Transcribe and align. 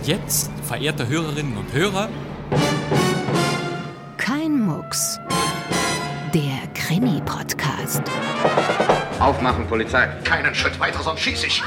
Und 0.00 0.08
jetzt, 0.08 0.50
verehrte 0.66 1.08
Hörerinnen 1.08 1.58
und 1.58 1.74
Hörer, 1.74 2.08
Kein 4.16 4.58
Mucks. 4.58 5.20
Der 6.32 6.66
Krimi-Podcast. 6.72 8.00
Aufmachen, 9.18 9.66
Polizei. 9.66 10.08
Keinen 10.24 10.54
Schritt 10.54 10.80
weiter, 10.80 11.02
sonst 11.02 11.20
schieße 11.20 11.48
ich. 11.48 11.62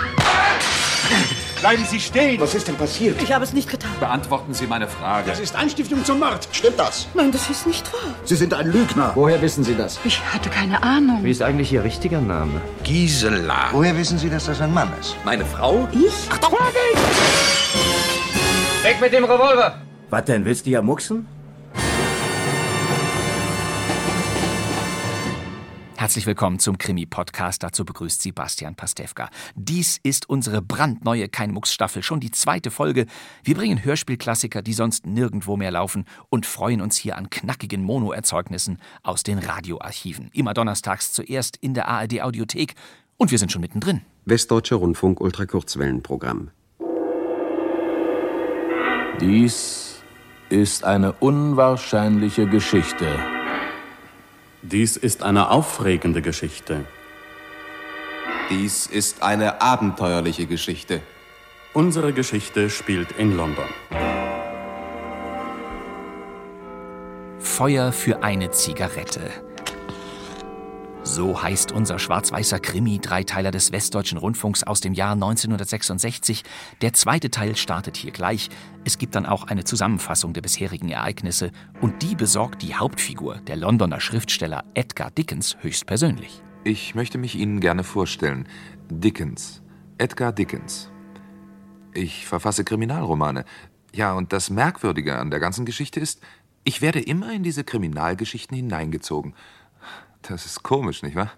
Bleiben 1.62 1.86
Sie 1.86 2.00
stehen! 2.00 2.41
Was 2.41 2.55
ist 2.55 2.68
denn 2.68 2.76
passiert? 2.76 3.22
Ich 3.22 3.32
habe 3.32 3.44
es 3.44 3.54
nicht 3.54 3.70
getan. 3.70 3.91
Beantworten 4.00 4.55
Sie 4.55 4.66
meine 4.66 4.88
Frage. 4.88 5.30
Das 5.30 5.40
ist 5.40 5.55
Anstiftung 5.55 6.04
zum 6.04 6.18
Mord. 6.20 6.48
Stimmt 6.52 6.80
das? 6.80 7.08
Nein, 7.13 7.31
das 7.31 7.48
ist 7.52 7.68
nicht 7.68 7.94
wahr. 7.94 8.16
Sie 8.23 8.36
sind 8.36 8.55
ein 8.55 8.66
Lügner. 8.72 9.12
Woher 9.13 9.40
wissen 9.44 9.63
Sie 9.63 9.76
das? 9.76 10.00
Ich 10.05 10.20
hatte 10.34 10.50
keine 10.50 10.81
Ahnung. 10.81 11.20
Wie 11.23 11.30
ist 11.30 11.44
eigentlich 11.44 11.72
Ihr 11.72 11.84
richtiger 11.84 12.20
Name? 12.20 12.62
Gisela. 12.84 13.70
Woher 13.73 13.95
wissen 13.95 14.18
Sie, 14.18 14.31
dass 14.31 14.45
das 14.45 14.59
ein 14.59 14.73
Mann 14.73 14.91
ist? 15.00 15.16
Meine 15.23 15.45
Frau? 15.45 15.88
Ich? 15.91 16.30
Weg 18.84 19.00
mit 19.00 19.14
dem 19.14 19.23
Revolver! 19.23 19.82
Was 20.10 20.26
denn, 20.26 20.44
willst 20.44 20.66
du 20.66 20.70
ja 20.72 20.82
mucksen? 20.82 21.26
Herzlich 25.96 26.26
willkommen 26.26 26.60
zum 26.60 26.78
Krimi-Podcast. 26.78 27.64
Dazu 27.64 27.86
begrüßt 27.86 28.22
Sie 28.22 28.34
Bastian 28.34 28.76
Pastewka. 28.76 29.30
Dies 29.55 30.02
ist 30.04 30.27
unsere 30.27 30.62
brandneue 30.62 31.30
Kein-Mucks-Staffel, 31.30 32.04
schon 32.04 32.20
die 32.20 32.32
zweite 32.32 32.72
Folge. 32.72 33.05
Wir 33.46 33.55
bringen 33.55 33.86
Hörspielklassiker, 33.86 34.62
die 34.62 34.74
sonst 34.74 35.05
nirgendwo 35.05 35.55
mehr 35.55 35.72
laufen 35.72 36.04
und 36.27 36.46
freuen 36.46 36.82
uns 36.82 36.98
hier 36.98 37.16
an 37.16 37.30
knackigen 37.30 37.84
Mono-Erzeugnissen 37.84 38.80
aus 39.02 39.24
den 39.24 39.40
Radioarchiven. 39.40 40.30
Immer 40.34 40.54
donnerstags 40.54 41.13
zuerst 41.13 41.55
in 41.55 41.74
der 41.74 41.88
ARD-Audiothek 41.88 42.74
und 43.16 43.32
wir 43.32 43.40
sind 43.40 43.54
schon 43.54 43.62
mittendrin. 43.62 44.02
Westdeutscher 44.26 44.76
Rundfunk 44.76 45.22
Ultrakurzwellenprogramm. 45.22 46.52
Dies 49.20 50.02
ist 50.50 50.84
eine 50.84 51.14
unwahrscheinliche 51.14 52.48
Geschichte. 52.48 53.08
Dies 54.64 54.98
ist 54.98 55.22
eine 55.22 55.52
aufregende 55.52 56.22
Geschichte. 56.22 56.86
Dies 58.50 58.88
ist 58.88 59.22
eine 59.22 59.62
abenteuerliche 59.62 60.48
Geschichte. 60.48 61.02
Unsere 61.74 62.12
Geschichte 62.12 62.70
spielt 62.70 63.12
in 63.14 63.38
London. 63.38 63.66
Feuer 67.40 67.91
für 67.91 68.24
eine 68.24 68.50
Zigarette. 68.52 69.53
So 71.14 71.44
heißt 71.44 71.72
unser 71.72 72.00
schwarz-weißer 72.00 72.59
Krimi-Dreiteiler 72.59 73.52
des 73.52 73.72
Westdeutschen 73.72 74.18
Rundfunks 74.18 74.64
aus 74.64 74.81
dem 74.81 74.96
Jahr 74.96 75.12
1966. 75.12 76.42
Der 76.81 76.94
zweite 76.94 77.30
Teil 77.30 77.56
startet 77.56 77.97
hier 77.97 78.09
gleich. 78.09 78.50
Es 78.84 78.97
gibt 78.97 79.14
dann 79.14 79.28
auch 79.28 79.44
eine 79.44 79.64
Zusammenfassung 79.64 80.34
der 80.34 80.41
bisherigen 80.41 80.90
Ereignisse 80.90 81.52
und 81.81 82.02
die 82.02 82.16
besorgt 82.16 82.64
die 82.64 82.74
Hauptfigur, 82.74 83.36
der 83.46 83.58
Londoner 83.58 84.00
Schriftsteller 84.00 84.64
Edgar 84.74 85.12
Dickens, 85.12 85.56
höchstpersönlich. 85.62 86.41
Ich 86.64 86.96
möchte 86.96 87.19
mich 87.19 87.36
Ihnen 87.36 87.59
gerne 87.59 87.84
vorstellen. 87.84 88.47
Dickens. 88.90 89.62
Edgar 90.00 90.34
Dickens. 90.34 90.90
Ich 91.94 92.25
verfasse 92.25 92.64
Kriminalromane. 92.64 93.46
Ja, 93.94 94.14
und 94.14 94.34
das 94.34 94.50
Merkwürdige 94.50 95.19
an 95.19 95.30
der 95.30 95.40
ganzen 95.40 95.66
Geschichte 95.66 96.00
ist, 96.00 96.22
ich 96.64 96.81
werde 96.81 97.02
immer 97.02 97.31
in 97.34 97.44
diese 97.44 97.64
Kriminalgeschichten 97.64 98.56
hineingezogen. 98.56 99.36
Das 100.24 100.46
ist 100.46 100.63
komisch, 100.63 101.03
nicht 101.03 101.16
wahr? 101.16 101.31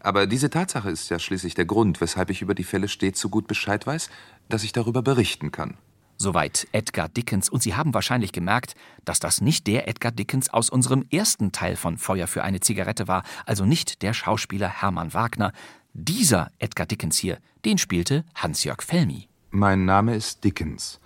Aber 0.00 0.26
diese 0.26 0.50
Tatsache 0.50 0.90
ist 0.90 1.10
ja 1.10 1.18
schließlich 1.18 1.54
der 1.54 1.66
Grund, 1.66 2.00
weshalb 2.00 2.30
ich 2.30 2.42
über 2.42 2.54
die 2.54 2.64
Fälle 2.64 2.88
stets 2.88 3.20
so 3.20 3.28
gut 3.28 3.46
Bescheid 3.46 3.86
weiß, 3.86 4.08
dass 4.48 4.64
ich 4.64 4.72
darüber 4.72 5.02
berichten 5.02 5.52
kann. 5.52 5.76
Soweit 6.16 6.68
Edgar 6.72 7.08
Dickens. 7.08 7.48
Und 7.48 7.62
Sie 7.62 7.74
haben 7.74 7.92
wahrscheinlich 7.92 8.32
gemerkt, 8.32 8.74
dass 9.04 9.18
das 9.18 9.40
nicht 9.40 9.66
der 9.66 9.88
Edgar 9.88 10.12
Dickens 10.12 10.48
aus 10.48 10.70
unserem 10.70 11.04
ersten 11.10 11.52
Teil 11.52 11.76
von 11.76 11.98
Feuer 11.98 12.26
für 12.26 12.44
eine 12.44 12.60
Zigarette 12.60 13.08
war, 13.08 13.24
also 13.46 13.64
nicht 13.64 14.02
der 14.02 14.14
Schauspieler 14.14 14.68
Hermann 14.68 15.12
Wagner. 15.12 15.52
Dieser 15.92 16.50
Edgar 16.58 16.86
Dickens 16.86 17.18
hier, 17.18 17.38
den 17.64 17.78
spielte 17.78 18.24
Hans-Jörg 18.34 18.82
Felmi. 18.82 19.28
Mein 19.50 19.84
Name 19.84 20.14
ist 20.14 20.44
Dickens. 20.44 21.00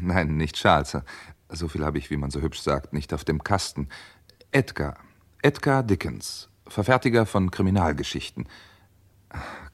Nein, 0.00 0.36
nicht 0.36 0.56
Charles. 0.56 0.98
So 1.48 1.68
viel 1.68 1.84
habe 1.84 1.98
ich, 1.98 2.10
wie 2.10 2.16
man 2.16 2.30
so 2.30 2.40
hübsch 2.40 2.60
sagt, 2.60 2.92
nicht 2.92 3.14
auf 3.14 3.24
dem 3.24 3.42
Kasten. 3.42 3.88
Edgar. 4.52 4.96
Edgar 5.42 5.82
Dickens, 5.82 6.50
Verfertiger 6.66 7.24
von 7.24 7.50
Kriminalgeschichten. 7.50 8.46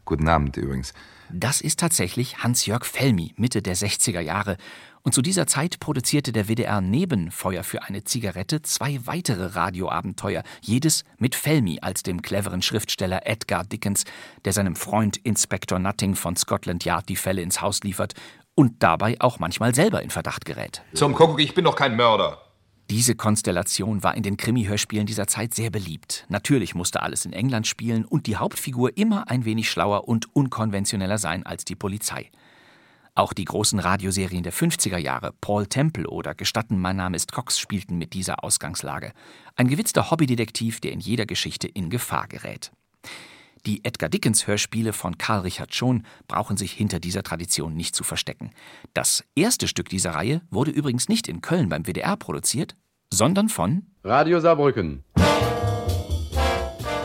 Guten 0.05 0.29
Abend 0.29 0.57
übrigens. 0.57 0.95
Das 1.29 1.61
ist 1.61 1.81
tatsächlich 1.81 2.39
Hans-Jörg 2.39 2.85
Felmi, 2.85 3.35
Mitte 3.37 3.63
der 3.63 3.75
60er 3.75 4.21
Jahre. 4.21 4.59
Und 5.03 5.13
zu 5.13 5.23
dieser 5.23 5.49
Zeit 5.49 5.81
produzierte 5.81 6.31
der 6.31 6.47
WDR 6.47 6.81
neben 6.81 7.33
Feuer 7.33 7.65
für 7.65 7.83
eine 7.83 8.05
Zigarette 8.05 8.63
zwei 8.63 9.01
weitere 9.07 9.57
Radioabenteuer, 9.57 10.45
jedes 10.61 11.03
mit 11.19 11.35
Felmi 11.35 11.81
als 11.81 12.05
dem 12.05 12.23
cleveren 12.23 12.63
Schriftsteller 12.63 13.27
Edgar 13.27 13.65
Dickens, 13.65 14.05
der 14.45 14.53
seinem 14.53 14.77
Freund 14.77 15.17
Inspektor 15.17 15.81
Nutting 15.81 16.15
von 16.15 16.37
Scotland 16.37 16.85
Yard 16.85 17.09
die 17.09 17.17
Fälle 17.17 17.43
ins 17.43 17.61
Haus 17.61 17.81
liefert 17.83 18.15
und 18.55 18.85
dabei 18.85 19.17
auch 19.19 19.41
manchmal 19.41 19.75
selber 19.75 20.01
in 20.03 20.11
Verdacht 20.11 20.45
gerät. 20.45 20.83
Zum 20.95 21.13
Kuckuck, 21.15 21.41
ich 21.41 21.55
bin 21.55 21.65
doch 21.65 21.75
kein 21.75 21.97
Mörder. 21.97 22.46
Diese 22.89 23.17
Konstellation 23.17 24.05
war 24.05 24.17
in 24.17 24.23
den 24.23 24.37
Krimi-Hörspielen 24.37 25.07
dieser 25.07 25.27
Zeit 25.27 25.55
sehr 25.55 25.71
beliebt. 25.71 26.25
Natürlich 26.29 26.77
musste 26.77 27.03
alles 27.03 27.25
in 27.25 27.33
England 27.33 27.67
spielen 27.67 28.05
und 28.05 28.29
die 28.29 28.37
Hauptfigur 28.37 28.97
immer 28.97 29.29
ein 29.29 29.45
wenig 29.45 29.69
schlauer 29.69 30.07
und 30.07 30.35
unkonventioneller 30.37 31.19
sein 31.19 31.45
als 31.45 31.65
die 31.65 31.75
Polizei. 31.75 32.31
Auch 33.17 33.33
die 33.33 33.45
großen 33.45 33.81
Radioserien 33.81 34.45
der 34.45 34.53
50er 34.53 34.99
Jahre, 34.99 35.33
Paul 35.41 35.67
Temple 35.67 36.07
oder 36.07 36.37
Gestatten, 36.37 36.79
mein 36.79 36.97
Name 36.97 37.17
ist 37.17 37.33
Cox, 37.33 37.59
spielten 37.59 37.99
mit 37.99 38.13
dieser 38.13 38.45
Ausgangslage. 38.45 39.13
Ein 39.57 39.67
gewitzter 39.67 40.11
Hobbydetektiv, 40.11 40.81
der 40.81 40.93
in 40.93 41.01
jeder 41.01 41.27
Geschichte 41.27 41.67
in 41.67 41.91
Gefahr 41.91 42.29
gerät. 42.29 42.71
Die 43.67 43.85
Edgar 43.85 44.09
Dickens 44.09 44.47
Hörspiele 44.47 44.93
von 44.93 45.19
Karl 45.19 45.41
Richard 45.41 45.75
Schon 45.75 46.05
brauchen 46.29 46.57
sich 46.57 46.71
hinter 46.71 47.01
dieser 47.01 47.25
Tradition 47.25 47.75
nicht 47.75 47.97
zu 47.97 48.05
verstecken. 48.05 48.53
Das 48.95 49.25
erste 49.35 49.67
Stück 49.67 49.89
dieser 49.89 50.15
Reihe 50.15 50.41
wurde 50.51 50.71
übrigens 50.71 51.09
nicht 51.09 51.27
in 51.27 51.41
Köln 51.41 51.69
beim 51.69 51.85
WDR 51.85 52.17
produziert, 52.17 52.77
sondern 53.13 53.49
von 53.49 53.87
Radio 54.05 54.39
Saarbrücken. 54.39 55.03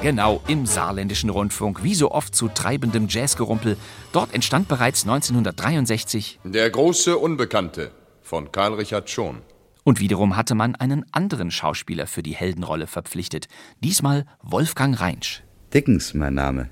Genau, 0.03 0.41
im 0.47 0.67
saarländischen 0.67 1.31
Rundfunk, 1.31 1.81
wie 1.81 1.95
so 1.95 2.11
oft 2.11 2.35
zu 2.35 2.47
treibendem 2.47 3.07
Jazzgerumpel. 3.07 3.75
Dort 4.11 4.31
entstand 4.31 4.67
bereits 4.67 5.03
1963 5.03 6.41
Der 6.43 6.69
große 6.69 7.17
Unbekannte 7.17 7.91
von 8.21 8.51
Karl 8.51 8.75
Richard 8.75 9.09
Schon. 9.09 9.41
Und 9.83 9.99
wiederum 9.99 10.37
hatte 10.37 10.53
man 10.53 10.75
einen 10.75 11.05
anderen 11.11 11.49
Schauspieler 11.49 12.05
für 12.05 12.21
die 12.21 12.35
Heldenrolle 12.35 12.85
verpflichtet. 12.85 13.47
Diesmal 13.79 14.25
Wolfgang 14.43 14.99
Reinsch. 14.99 15.41
Dickens, 15.73 16.13
mein 16.13 16.33
Name. 16.33 16.67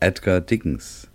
Edgar 0.00 0.40
Dickens. 0.40 1.06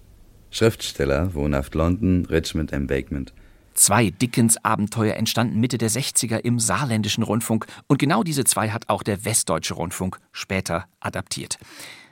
Schriftsteller, 0.52 1.34
wohnhaft 1.34 1.74
London, 1.74 2.28
Richmond 2.28 2.72
Embankment. 2.72 3.34
Zwei 3.74 4.12
Dickens-Abenteuer 4.12 5.16
entstanden 5.16 5.60
Mitte 5.60 5.80
der 5.80 5.90
60er 5.90 6.38
im 6.38 6.60
saarländischen 6.60 7.24
Rundfunk 7.24 7.66
und 7.88 7.98
genau 7.98 8.22
diese 8.22 8.44
zwei 8.44 8.70
hat 8.70 8.90
auch 8.90 9.02
der 9.02 9.26
Westdeutsche 9.26 9.74
Rundfunk 9.74 10.20
später 10.32 10.86
adaptiert. 11.00 11.58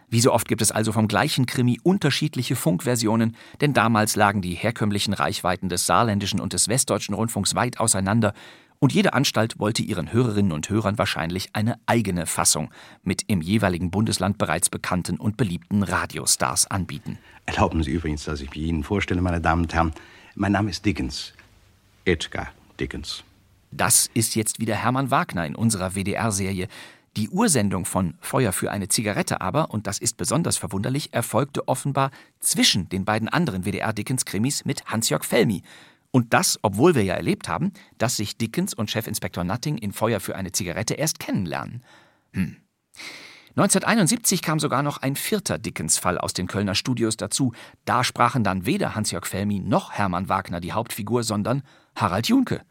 Wie 0.10 0.22
so 0.22 0.34
oft 0.34 0.48
gibt 0.48 0.64
es 0.64 0.72
also 0.72 0.92
vom 0.92 1.08
gleichen 1.08 1.46
Krimi 1.46 1.80
unterschiedliche 1.84 2.56
Funkversionen, 2.56 3.36
denn 3.62 3.74
damals 3.74 4.16
lagen 4.16 4.42
die 4.42 4.54
herkömmlichen 4.54 5.14
Reichweiten 5.14 5.70
des 5.70 5.86
saarländischen 5.86 6.40
und 6.40 6.54
des 6.54 6.68
westdeutschen 6.68 7.14
Rundfunks 7.14 7.54
weit 7.54 7.80
auseinander 7.80 8.34
und 8.80 8.94
jede 8.94 9.14
Anstalt 9.14 9.60
wollte 9.60 9.84
ihren 9.84 10.12
Hörerinnen 10.12 10.52
und 10.52 10.70
Hörern 10.70 10.98
wahrscheinlich 10.98 11.50
eine 11.54 11.80
eigene 11.86 12.26
Fassung 12.26 12.72
mit 13.04 13.24
im 13.28 13.42
jeweiligen 13.42 13.92
Bundesland 13.92 14.38
bereits 14.38 14.70
bekannten 14.70 15.18
und 15.18 15.38
beliebten 15.38 15.84
Radiostars 15.84 16.68
anbieten. 16.68 17.18
Erlauben 17.46 17.84
Sie 17.84 17.92
übrigens, 17.92 18.26
dass 18.26 18.42
ich 18.42 18.50
mich 18.50 18.60
Ihnen 18.60 18.84
vorstelle, 18.84 19.22
meine 19.22 19.42
Damen 19.42 19.64
und 19.64 19.74
Herren. 19.74 19.94
Mein 20.36 20.52
Name 20.52 20.70
ist 20.70 20.86
Dickens. 20.86 21.34
Edgar 22.06 22.52
Dickens. 22.80 23.24
Das 23.72 24.10
ist 24.14 24.36
jetzt 24.36 24.60
wieder 24.60 24.76
Hermann 24.76 25.12
Wagner 25.12 25.46
in 25.46 25.56
unserer 25.56 25.96
WDR-Serie. 25.96 26.68
Die 27.18 27.30
Ursendung 27.30 27.86
von 27.86 28.16
Feuer 28.20 28.52
für 28.52 28.72
eine 28.72 28.90
Zigarette 28.90 29.40
aber, 29.40 29.72
und 29.72 29.88
das 29.88 30.00
ist 30.00 30.18
besonders 30.18 30.58
verwunderlich, 30.58 31.14
erfolgte 31.14 31.68
offenbar 31.68 32.12
zwischen 32.42 32.90
den 32.90 33.06
beiden 33.06 33.30
anderen 33.30 33.64
WDR-Dickens-Krimis 33.64 34.66
mit 34.66 34.86
Hans-Jörg 34.86 35.24
Felmi. 35.24 35.64
Und 36.16 36.34
das, 36.34 36.58
obwohl 36.62 36.96
wir 36.96 37.04
ja 37.04 37.16
erlebt 37.16 37.50
haben, 37.50 37.74
dass 37.98 38.16
sich 38.16 38.38
Dickens 38.38 38.74
und 38.74 38.90
Chefinspektor 38.90 39.44
Nutting 39.44 39.78
in 39.78 39.92
Feuer 39.92 40.22
für 40.22 40.38
eine 40.38 40.54
Zigarette 40.54 40.94
erst 40.94 41.20
kennenlernen. 41.20 41.84
Hm. 42.32 42.56
1971 43.58 44.42
kam 44.42 44.58
sogar 44.58 44.82
noch 44.82 45.00
ein 45.00 45.18
vierter 45.18 45.58
Dickens-Fall 45.58 46.18
aus 46.18 46.32
den 46.32 46.48
Kölner 46.48 46.74
Studios 46.74 47.18
dazu. 47.18 47.52
Da 47.84 48.06
sprachen 48.06 48.46
dann 48.46 48.66
weder 48.66 48.96
Hans-Jörg 48.96 49.26
Felmi 49.26 49.60
noch 49.60 49.92
Hermann 49.92 50.30
Wagner 50.30 50.62
die 50.62 50.72
Hauptfigur, 50.72 51.24
sondern 51.24 51.64
Harald 51.98 52.30
Junke. 52.30 52.62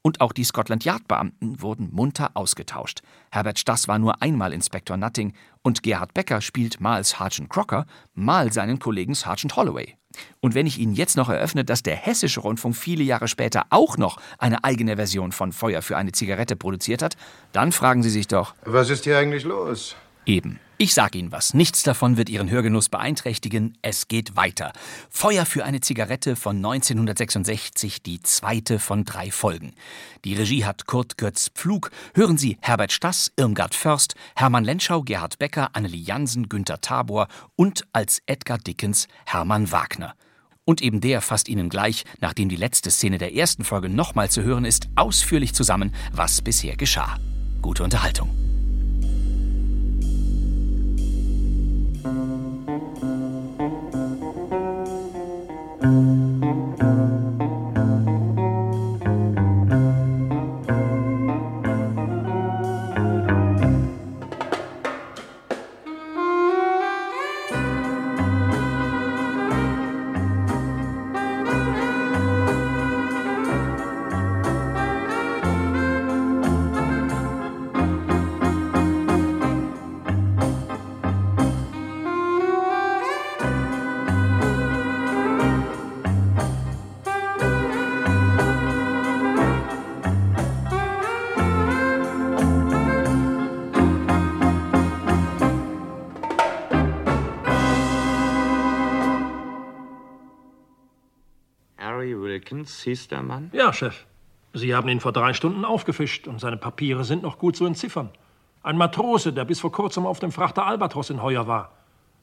Und 0.00 0.22
auch 0.22 0.32
die 0.32 0.44
Scotland 0.44 0.86
Yard-Beamten 0.86 1.60
wurden 1.60 1.90
munter 1.92 2.30
ausgetauscht. 2.32 3.02
Herbert 3.30 3.58
Stass 3.58 3.86
war 3.86 3.98
nur 3.98 4.22
einmal 4.22 4.54
Inspektor 4.54 4.96
Nutting 4.96 5.34
und 5.60 5.82
Gerhard 5.82 6.14
Becker 6.14 6.40
spielt 6.40 6.80
mal 6.80 7.04
Sergeant 7.04 7.50
Crocker, 7.50 7.84
mal 8.14 8.50
seinen 8.50 8.78
Kollegen 8.78 9.12
Sergeant 9.12 9.56
Holloway. 9.56 9.98
Und 10.40 10.54
wenn 10.54 10.66
ich 10.66 10.78
Ihnen 10.78 10.94
jetzt 10.94 11.16
noch 11.16 11.28
eröffne, 11.28 11.64
dass 11.64 11.82
der 11.82 11.96
Hessische 11.96 12.40
Rundfunk 12.40 12.76
viele 12.76 13.02
Jahre 13.04 13.28
später 13.28 13.66
auch 13.70 13.96
noch 13.96 14.18
eine 14.38 14.64
eigene 14.64 14.96
Version 14.96 15.32
von 15.32 15.52
Feuer 15.52 15.82
für 15.82 15.96
eine 15.96 16.12
Zigarette 16.12 16.56
produziert 16.56 17.02
hat, 17.02 17.16
dann 17.52 17.72
fragen 17.72 18.02
Sie 18.02 18.10
sich 18.10 18.28
doch. 18.28 18.54
Was 18.64 18.90
ist 18.90 19.04
hier 19.04 19.18
eigentlich 19.18 19.44
los? 19.44 19.96
Eben. 20.26 20.60
Ich 20.76 20.92
sag 20.92 21.14
Ihnen 21.14 21.30
was. 21.30 21.54
Nichts 21.54 21.84
davon 21.84 22.16
wird 22.16 22.28
Ihren 22.28 22.50
Hörgenuss 22.50 22.88
beeinträchtigen. 22.88 23.78
Es 23.80 24.08
geht 24.08 24.34
weiter. 24.34 24.72
Feuer 25.08 25.46
für 25.46 25.64
eine 25.64 25.80
Zigarette 25.80 26.34
von 26.34 26.56
1966, 26.56 28.02
die 28.02 28.20
zweite 28.20 28.80
von 28.80 29.04
drei 29.04 29.30
Folgen. 29.30 29.74
Die 30.24 30.34
Regie 30.34 30.64
hat 30.64 30.86
Kurt 30.86 31.16
Götz 31.16 31.50
Pflug. 31.54 31.92
Hören 32.14 32.38
Sie 32.38 32.58
Herbert 32.60 32.90
Stass, 32.90 33.30
Irmgard 33.36 33.76
Först, 33.76 34.16
Hermann 34.34 34.64
Lenschau, 34.64 35.02
Gerhard 35.02 35.38
Becker, 35.38 35.70
Annelie 35.74 36.02
Jansen, 36.02 36.48
Günter 36.48 36.80
Tabor 36.80 37.28
und 37.54 37.86
als 37.92 38.20
Edgar 38.26 38.58
Dickens 38.58 39.06
Hermann 39.26 39.70
Wagner. 39.70 40.16
Und 40.64 40.82
eben 40.82 41.00
der 41.00 41.20
fasst 41.20 41.48
Ihnen 41.48 41.68
gleich, 41.68 42.04
nachdem 42.20 42.48
die 42.48 42.56
letzte 42.56 42.90
Szene 42.90 43.18
der 43.18 43.34
ersten 43.34 43.62
Folge 43.62 43.88
nochmal 43.88 44.28
zu 44.28 44.42
hören 44.42 44.64
ist, 44.64 44.88
ausführlich 44.96 45.54
zusammen, 45.54 45.94
was 46.10 46.42
bisher 46.42 46.76
geschah. 46.76 47.16
Gute 47.62 47.84
Unterhaltung. 47.84 48.53
Harry 55.84 56.33
Hieß 102.68 103.08
der 103.08 103.22
Mann? 103.22 103.50
Ja, 103.52 103.72
Chef. 103.72 104.04
Sie 104.52 104.74
haben 104.74 104.88
ihn 104.88 105.00
vor 105.00 105.12
drei 105.12 105.32
Stunden 105.32 105.64
aufgefischt 105.64 106.28
und 106.28 106.40
seine 106.40 106.56
Papiere 106.56 107.04
sind 107.04 107.22
noch 107.22 107.38
gut 107.38 107.56
zu 107.56 107.66
entziffern. 107.66 108.10
Ein 108.62 108.78
Matrose, 108.78 109.32
der 109.32 109.44
bis 109.44 109.60
vor 109.60 109.72
kurzem 109.72 110.06
auf 110.06 110.20
dem 110.20 110.32
Frachter 110.32 110.64
Albatros 110.64 111.10
in 111.10 111.22
Heuer 111.22 111.46
war. 111.46 111.72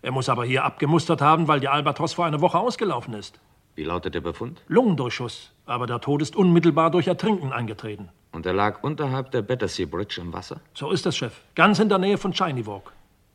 Er 0.01 0.11
muss 0.11 0.29
aber 0.29 0.45
hier 0.45 0.63
abgemustert 0.63 1.21
haben, 1.21 1.47
weil 1.47 1.59
die 1.59 1.67
Albatros 1.67 2.13
vor 2.13 2.25
einer 2.25 2.41
Woche 2.41 2.57
ausgelaufen 2.57 3.13
ist. 3.13 3.39
Wie 3.75 3.83
lautet 3.83 4.15
der 4.15 4.21
Befund? 4.21 4.61
Lungendurchschuss, 4.67 5.51
aber 5.65 5.85
der 5.87 6.01
Tod 6.01 6.21
ist 6.21 6.35
unmittelbar 6.35 6.89
durch 6.89 7.07
Ertrinken 7.07 7.53
eingetreten. 7.53 8.09
Und 8.31 8.45
er 8.45 8.53
lag 8.53 8.81
unterhalb 8.81 9.31
der 9.31 9.41
Battersea 9.41 9.85
Bridge 9.85 10.19
im 10.19 10.33
Wasser? 10.33 10.61
So 10.73 10.91
ist 10.91 11.05
es, 11.05 11.17
Chef. 11.17 11.41
Ganz 11.55 11.79
in 11.79 11.89
der 11.89 11.97
Nähe 11.97 12.17
von 12.17 12.33
Shiny 12.33 12.65
Walk. 12.65 12.91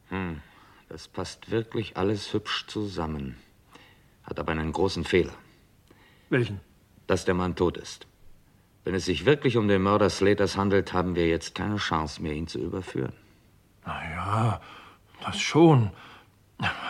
Hm, 0.09 0.41
das 0.89 1.07
passt 1.07 1.51
wirklich 1.51 1.97
alles 1.97 2.33
hübsch 2.33 2.67
zusammen. 2.67 3.37
Hat 4.25 4.39
aber 4.39 4.53
einen 4.53 4.73
großen 4.73 5.05
Fehler. 5.05 5.33
Welchen? 6.31 6.61
Dass 7.07 7.25
der 7.25 7.35
Mann 7.35 7.55
tot 7.55 7.77
ist. 7.77 8.07
Wenn 8.85 8.95
es 8.95 9.05
sich 9.07 9.27
wirklich 9.27 9.57
um 9.57 9.67
den 9.69 9.83
Mörder 9.83 10.11
Slaters 10.11 10.57
handelt, 10.57 10.93
haben 10.93 11.17
wir 11.17 11.27
jetzt 11.29 11.55
keine 11.55 11.77
Chance 11.77 12.23
mehr, 12.23 12.33
ihn 12.33 12.47
zu 12.47 12.59
überführen. 12.59 13.13
Na 13.85 14.01
ja, 14.11 14.61
das 15.25 15.41
schon. 15.41 15.91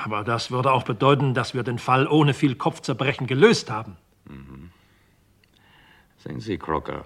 Aber 0.04 0.22
das 0.22 0.50
würde 0.50 0.72
auch 0.72 0.84
bedeuten, 0.84 1.34
dass 1.34 1.54
wir 1.54 1.62
den 1.62 1.78
Fall 1.78 2.06
ohne 2.06 2.34
viel 2.34 2.54
Kopfzerbrechen 2.54 3.26
gelöst 3.26 3.70
haben. 3.70 3.96
Mhm. 4.28 4.70
Sehen 6.18 6.40
Sie, 6.40 6.58
Crocker, 6.58 7.04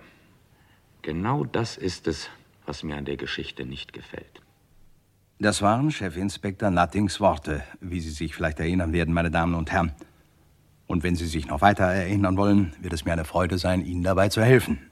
genau 1.02 1.44
das 1.44 1.76
ist 1.76 2.06
es, 2.06 2.28
was 2.66 2.82
mir 2.82 2.96
an 2.96 3.04
der 3.04 3.16
Geschichte 3.16 3.64
nicht 3.64 3.92
gefällt. 3.92 4.42
Das 5.38 5.62
waren 5.62 5.90
Chefinspektor 5.90 6.70
Nuttings 6.70 7.20
Worte, 7.20 7.64
wie 7.80 8.00
Sie 8.00 8.10
sich 8.10 8.34
vielleicht 8.34 8.60
erinnern 8.60 8.92
werden, 8.92 9.14
meine 9.14 9.30
Damen 9.30 9.54
und 9.54 9.70
Herren. 9.70 9.92
Und 10.90 11.04
wenn 11.04 11.14
Sie 11.14 11.26
sich 11.26 11.46
noch 11.46 11.60
weiter 11.60 11.84
erinnern 11.84 12.36
wollen, 12.36 12.72
wird 12.80 12.92
es 12.92 13.04
mir 13.04 13.12
eine 13.12 13.24
Freude 13.24 13.58
sein, 13.58 13.86
Ihnen 13.86 14.02
dabei 14.02 14.28
zu 14.28 14.42
helfen. 14.42 14.90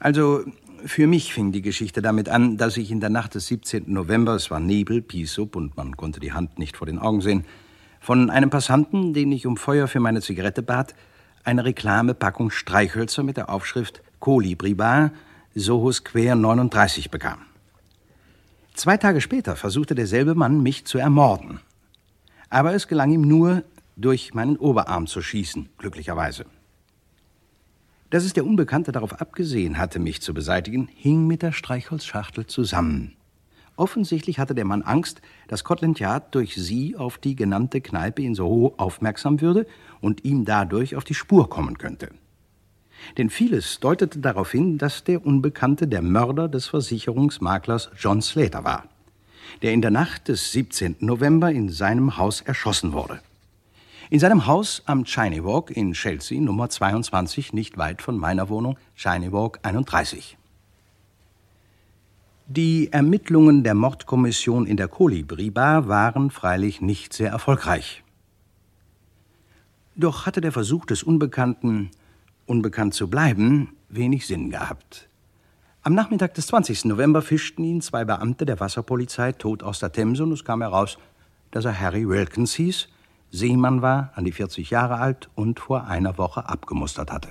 Also, 0.00 0.42
für 0.84 1.06
mich 1.06 1.32
fing 1.32 1.52
die 1.52 1.62
Geschichte 1.62 2.02
damit 2.02 2.28
an, 2.28 2.56
dass 2.56 2.76
ich 2.76 2.90
in 2.90 2.98
der 2.98 3.10
Nacht 3.10 3.36
des 3.36 3.46
17. 3.46 3.84
November, 3.86 4.34
es 4.34 4.50
war 4.50 4.58
Nebel, 4.58 5.02
Pisup 5.02 5.54
und 5.54 5.76
man 5.76 5.96
konnte 5.96 6.18
die 6.18 6.32
Hand 6.32 6.58
nicht 6.58 6.76
vor 6.76 6.88
den 6.88 6.98
Augen 6.98 7.20
sehen, 7.20 7.44
von 8.00 8.28
einem 8.28 8.50
Passanten, 8.50 9.14
den 9.14 9.30
ich 9.30 9.46
um 9.46 9.56
Feuer 9.56 9.86
für 9.86 10.00
meine 10.00 10.20
Zigarette 10.20 10.62
bat, 10.64 10.96
eine 11.44 11.64
Reklamepackung 11.64 12.50
Streichhölzer 12.50 13.22
mit 13.22 13.36
der 13.36 13.50
Aufschrift 13.50 14.02
Kolibri 14.18 14.74
Bar, 14.74 15.12
Soho 15.54 15.92
Square 15.92 16.34
39 16.34 17.12
bekam. 17.12 17.38
Zwei 18.74 18.96
Tage 18.96 19.20
später 19.20 19.54
versuchte 19.54 19.94
derselbe 19.94 20.34
Mann, 20.34 20.60
mich 20.60 20.86
zu 20.86 20.98
ermorden. 20.98 21.60
Aber 22.50 22.74
es 22.74 22.88
gelang 22.88 23.12
ihm 23.12 23.22
nur, 23.22 23.62
durch 23.96 24.34
meinen 24.34 24.56
Oberarm 24.56 25.06
zu 25.06 25.22
schießen, 25.22 25.68
glücklicherweise. 25.78 26.46
Dass 28.10 28.24
es 28.24 28.32
der 28.32 28.46
Unbekannte 28.46 28.92
darauf 28.92 29.20
abgesehen 29.20 29.78
hatte, 29.78 29.98
mich 29.98 30.20
zu 30.20 30.34
beseitigen, 30.34 30.88
hing 30.94 31.26
mit 31.26 31.42
der 31.42 31.52
Streichholzschachtel 31.52 32.46
zusammen. 32.46 33.16
Offensichtlich 33.76 34.38
hatte 34.38 34.54
der 34.54 34.64
Mann 34.64 34.82
Angst, 34.82 35.20
dass 35.48 35.60
Scotland 35.60 35.98
Yard 35.98 36.34
durch 36.34 36.54
sie 36.54 36.94
auf 36.96 37.18
die 37.18 37.34
genannte 37.34 37.80
Kneipe 37.80 38.22
in 38.22 38.36
Soho 38.36 38.74
aufmerksam 38.76 39.40
würde 39.40 39.66
und 40.00 40.24
ihm 40.24 40.44
dadurch 40.44 40.94
auf 40.94 41.02
die 41.02 41.14
Spur 41.14 41.48
kommen 41.48 41.76
könnte. 41.78 42.10
Denn 43.18 43.30
vieles 43.30 43.80
deutete 43.80 44.20
darauf 44.20 44.52
hin, 44.52 44.78
dass 44.78 45.02
der 45.02 45.26
Unbekannte 45.26 45.88
der 45.88 46.02
Mörder 46.02 46.48
des 46.48 46.68
Versicherungsmaklers 46.68 47.90
John 47.98 48.22
Slater 48.22 48.62
war, 48.62 48.84
der 49.62 49.72
in 49.72 49.82
der 49.82 49.90
Nacht 49.90 50.28
des 50.28 50.52
17. 50.52 50.96
November 51.00 51.50
in 51.50 51.68
seinem 51.68 52.16
Haus 52.16 52.42
erschossen 52.42 52.92
wurde. 52.92 53.20
In 54.10 54.20
seinem 54.20 54.46
Haus 54.46 54.82
am 54.84 55.04
Chiny 55.04 55.42
Walk 55.42 55.70
in 55.70 55.94
Chelsea, 55.94 56.38
Nummer 56.38 56.68
22, 56.68 57.54
nicht 57.54 57.78
weit 57.78 58.02
von 58.02 58.18
meiner 58.18 58.50
Wohnung, 58.50 58.76
Chiny 58.94 59.32
Walk 59.32 59.60
31. 59.62 60.36
Die 62.46 62.92
Ermittlungen 62.92 63.64
der 63.64 63.72
Mordkommission 63.72 64.66
in 64.66 64.76
der 64.76 64.88
Kolibri 64.88 65.48
Bar 65.48 65.88
waren 65.88 66.30
freilich 66.30 66.82
nicht 66.82 67.14
sehr 67.14 67.30
erfolgreich. 67.30 68.04
Doch 69.96 70.26
hatte 70.26 70.42
der 70.42 70.52
Versuch 70.52 70.84
des 70.84 71.02
Unbekannten, 71.02 71.90
unbekannt 72.44 72.92
zu 72.92 73.08
bleiben, 73.08 73.74
wenig 73.88 74.26
Sinn 74.26 74.50
gehabt. 74.50 75.08
Am 75.82 75.94
Nachmittag 75.94 76.34
des 76.34 76.48
20. 76.48 76.84
November 76.84 77.22
fischten 77.22 77.64
ihn 77.64 77.80
zwei 77.80 78.04
Beamte 78.04 78.44
der 78.44 78.60
Wasserpolizei 78.60 79.32
tot 79.32 79.62
aus 79.62 79.78
der 79.78 79.92
Themse 79.92 80.24
und 80.24 80.32
es 80.32 80.44
kam 80.44 80.60
heraus, 80.60 80.98
dass 81.52 81.64
er 81.64 81.80
Harry 81.80 82.06
Wilkins 82.06 82.52
hieß, 82.52 82.88
Seemann 83.34 83.82
war, 83.82 84.12
an 84.14 84.24
die 84.24 84.30
40 84.30 84.70
Jahre 84.70 84.98
alt 84.98 85.28
und 85.34 85.58
vor 85.58 85.88
einer 85.88 86.18
Woche 86.18 86.48
abgemustert 86.48 87.10
hatte. 87.10 87.30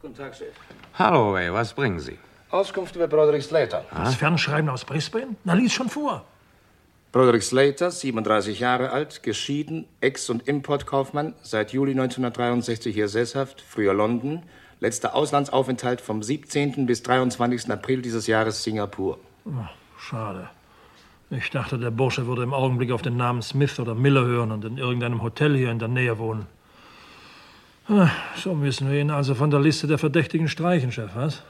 Guten 0.00 0.14
Tag, 0.16 0.36
Chef. 0.36 0.54
Holloway, 0.96 1.52
was 1.52 1.74
bringen 1.74 1.98
Sie? 1.98 2.16
Auskunft 2.50 2.94
über 2.94 3.08
Broderick 3.08 3.42
Slater. 3.42 3.84
Das 3.90 4.14
Fernschreiben 4.14 4.70
aus 4.70 4.84
Brisbane? 4.84 5.34
Na, 5.42 5.54
lies 5.54 5.72
schon 5.72 5.88
vor. 5.88 6.24
Broderick 7.10 7.42
Slater, 7.42 7.90
37 7.90 8.60
Jahre 8.60 8.90
alt, 8.90 9.24
geschieden, 9.24 9.86
Ex- 10.00 10.30
und 10.30 10.46
Importkaufmann, 10.46 11.34
seit 11.42 11.72
Juli 11.72 11.90
1963 11.90 12.94
hier 12.94 13.08
sesshaft, 13.08 13.60
früher 13.60 13.94
London, 13.94 14.44
letzter 14.80 15.14
Auslandsaufenthalt 15.14 16.00
vom 16.00 16.22
17. 16.22 16.86
bis 16.86 17.02
23. 17.02 17.70
April 17.70 18.02
dieses 18.02 18.26
Jahres 18.26 18.62
Singapur. 18.62 19.18
Oh, 19.44 19.50
schade. 19.98 20.48
Ich 21.30 21.50
dachte, 21.50 21.78
der 21.78 21.90
Bursche 21.90 22.26
würde 22.26 22.42
im 22.42 22.52
Augenblick 22.52 22.90
auf 22.90 23.02
den 23.02 23.16
Namen 23.16 23.42
Smith 23.42 23.78
oder 23.78 23.94
Miller 23.94 24.24
hören 24.24 24.50
und 24.50 24.64
in 24.64 24.78
irgendeinem 24.78 25.22
Hotel 25.22 25.56
hier 25.56 25.70
in 25.70 25.78
der 25.78 25.88
Nähe 25.88 26.18
wohnen. 26.18 26.46
Ah, 27.88 28.08
So 28.36 28.54
müssen 28.54 28.90
wir 28.90 29.00
ihn 29.00 29.10
also 29.10 29.34
von 29.34 29.50
der 29.50 29.60
Liste 29.60 29.86
der 29.86 29.98
Verdächtigen 29.98 30.48
streichen, 30.48 30.90
Chef, 30.92 31.10
was? 31.14 31.42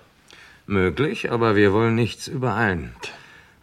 Möglich, 0.66 1.30
aber 1.32 1.56
wir 1.56 1.72
wollen 1.72 1.94
nichts 1.94 2.28
übereilen. 2.28 2.94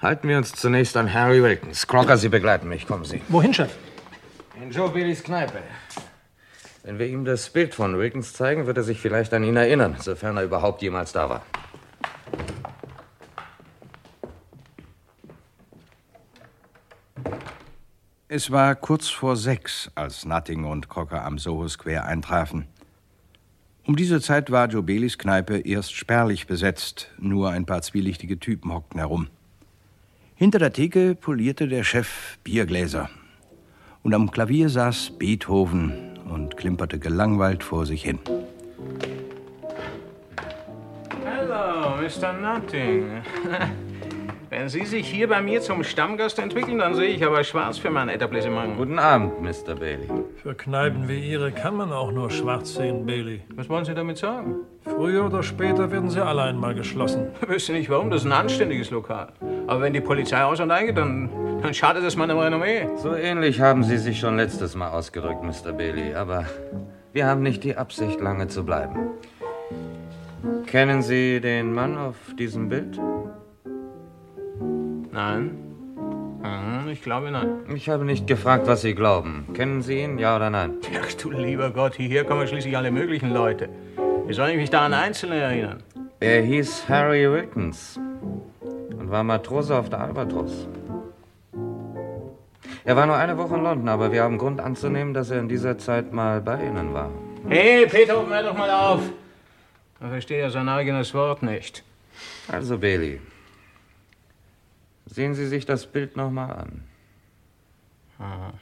Halten 0.02 0.28
wir 0.28 0.38
uns 0.38 0.54
zunächst 0.54 0.96
an 0.98 1.12
Harry 1.14 1.42
Wilkins. 1.42 1.88
Crocker, 1.88 2.18
Sie 2.18 2.30
begleiten 2.30 2.68
mich. 2.68 2.86
Kommen 2.88 3.06
Sie. 3.06 3.22
Wohin, 3.30 3.54
Chef? 3.54 3.72
In 4.62 4.72
Joe 4.72 4.90
Billys 4.90 5.24
Kneipe. 5.24 5.60
Wenn 6.88 7.00
wir 7.00 7.08
ihm 7.08 7.26
das 7.26 7.50
Bild 7.50 7.76
von 7.76 7.98
Wilkins 7.98 8.32
zeigen, 8.32 8.66
wird 8.66 8.78
er 8.78 8.84
sich 8.84 8.98
vielleicht 8.98 9.34
an 9.34 9.44
ihn 9.44 9.58
erinnern, 9.58 9.98
sofern 10.00 10.38
er 10.38 10.46
überhaupt 10.46 10.82
jemals 10.82 11.12
da 11.12 11.30
war. 11.30 11.46
Es 18.30 18.52
war 18.52 18.74
kurz 18.76 19.10
vor 19.10 19.36
sechs, 19.36 19.92
als 19.96 20.24
Nutting 20.24 20.64
und 20.64 20.88
Crocker 20.88 21.26
am 21.26 21.38
Soho 21.38 21.68
Square 21.68 22.06
eintrafen. 22.06 22.68
Um 23.86 23.98
diese 23.98 24.22
Zeit 24.22 24.50
war 24.50 24.70
Joe 24.70 24.82
Baileys 24.82 25.18
Kneipe 25.18 25.60
erst 25.60 25.94
spärlich 25.94 26.48
besetzt, 26.48 27.12
nur 27.18 27.50
ein 27.50 27.66
paar 27.66 27.82
zwielichtige 27.82 28.40
Typen 28.40 28.74
hockten 28.74 29.00
herum. 29.02 29.28
Hinter 30.36 30.60
der 30.60 30.72
Theke 30.72 31.16
polierte 31.16 31.68
der 31.68 31.84
Chef 31.84 32.38
Biergläser. 32.46 33.10
Und 34.04 34.14
am 34.14 34.32
Klavier 34.32 34.70
saß 34.70 35.18
Beethoven 35.20 36.07
und 36.30 36.58
klimperte 36.58 37.00
gelangweilt 37.00 37.64
vor 37.64 37.86
sich 37.86 38.04
hin. 38.04 38.20
Hallo, 41.26 41.98
Mr. 42.02 42.34
Nutting. 42.34 43.22
Wenn 44.50 44.70
Sie 44.70 44.86
sich 44.86 45.06
hier 45.10 45.28
bei 45.28 45.42
mir 45.42 45.60
zum 45.60 45.84
Stammgast 45.84 46.40
entwickeln, 46.40 46.80
dann 46.80 46.96
sehe 46.96 47.10
ich 47.10 47.26
aber 47.26 47.44
schwarz 47.44 47.78
für 47.80 47.90
mein 47.90 48.08
Etablissement. 48.08 48.78
Guten 48.78 48.98
Abend, 48.98 49.42
Mr. 49.42 49.76
Bailey. 49.76 50.08
Für 50.42 50.56
Kneipen 50.56 51.10
wie 51.10 51.20
Ihre 51.20 51.52
kann 51.52 51.76
man 51.76 51.92
auch 51.92 52.14
nur 52.14 52.32
schwarz 52.32 52.76
sehen, 52.76 53.06
Bailey. 53.06 53.42
Was 53.56 53.68
wollen 53.68 53.84
Sie 53.84 53.94
damit 53.94 54.18
sagen? 54.18 54.56
Früher 54.86 55.26
oder 55.26 55.44
später 55.44 55.92
werden 55.92 56.10
sie 56.10 56.24
alle 56.24 56.44
einmal 56.44 56.74
geschlossen. 56.76 57.28
Ich 57.42 57.50
wüsste 57.50 57.74
nicht 57.74 57.90
warum, 57.90 58.10
das 58.10 58.22
ist 58.22 58.28
ein 58.28 58.32
anständiges 58.32 58.90
Lokal. 58.90 59.34
Aber 59.68 59.82
wenn 59.82 59.92
die 59.92 60.00
Polizei 60.02 60.42
aus- 60.42 60.62
und 60.62 60.72
eingeht, 60.72 60.98
dann, 60.98 61.30
dann 61.62 61.74
schadet 61.74 62.06
es 62.06 62.16
meinem 62.16 62.38
Renommee. 62.38 62.88
So 62.98 63.14
ähnlich 63.16 63.60
haben 63.60 63.84
Sie 63.84 63.98
sich 63.98 64.18
schon 64.20 64.38
letztes 64.38 64.76
Mal 64.76 64.92
ausgedrückt, 64.92 65.44
Mr. 65.44 65.74
Bailey. 65.74 66.16
Aber 66.16 66.46
wir 67.12 67.26
haben 67.26 67.42
nicht 67.44 67.66
die 67.66 67.76
Absicht, 67.76 68.22
lange 68.22 68.48
zu 68.48 68.64
bleiben. 68.64 69.10
Kennen 70.68 71.02
Sie 71.02 71.42
den 71.42 71.74
Mann 71.74 71.98
auf 71.98 72.16
diesem 72.38 72.70
Bild? 72.70 72.98
Nein. 75.18 75.50
Mhm, 76.44 76.90
ich 76.90 77.02
glaube 77.02 77.32
nein. 77.32 77.66
Ich 77.74 77.90
habe 77.90 78.06
nicht 78.06 78.28
gefragt, 78.28 78.68
was 78.68 78.82
Sie 78.82 78.94
glauben. 78.94 79.48
Kennen 79.56 79.82
Sie 79.82 80.00
ihn, 80.04 80.20
ja 80.20 80.36
oder 80.36 80.52
nein? 80.52 80.76
Ach 81.02 81.12
du 81.14 81.32
lieber 81.32 81.72
Gott, 81.72 81.96
hierher 81.96 82.24
kommen 82.24 82.48
schließlich 82.48 82.78
alle 82.78 82.92
möglichen 82.92 83.32
Leute. 83.32 83.68
Wie 84.28 84.34
soll 84.34 84.50
ich 84.50 84.58
mich 84.58 84.70
da 84.70 84.86
an 84.86 84.94
Einzelne 84.94 85.38
erinnern? 85.38 85.82
Er 86.20 86.44
hieß 86.44 86.88
Harry 86.88 87.32
Wilkins 87.32 88.00
und 88.92 89.10
war 89.10 89.24
Matrose 89.24 89.76
auf 89.76 89.90
der 89.90 90.02
Albatros. 90.02 90.68
Er 92.86 92.96
war 92.96 93.08
nur 93.08 93.16
eine 93.16 93.40
Woche 93.40 93.56
in 93.56 93.64
London, 93.64 93.90
aber 93.90 94.12
wir 94.12 94.22
haben 94.22 94.38
Grund 94.38 94.62
anzunehmen, 94.62 95.16
dass 95.16 95.32
er 95.32 95.40
in 95.40 95.50
dieser 95.50 95.80
Zeit 95.80 96.14
mal 96.14 96.42
bei 96.42 96.64
Ihnen 96.64 96.94
war. 96.94 97.10
Hey, 97.50 97.88
Peter, 97.88 98.24
hör 98.24 98.44
doch 98.44 98.56
mal 98.56 98.70
auf. 98.70 99.02
Er 100.00 100.10
versteht 100.10 100.42
ja 100.42 100.52
sein 100.52 100.70
eigenes 100.70 101.12
Wort 101.16 101.42
nicht. 101.42 101.84
Also, 102.48 102.78
Bailey, 102.78 103.20
sehen 105.18 105.34
Sie 105.34 105.48
sich 105.48 105.66
das 105.66 105.88
Bild 105.88 106.16
noch 106.16 106.30
mal 106.30 106.52
an. 106.52 106.84
Ah. 108.20 108.54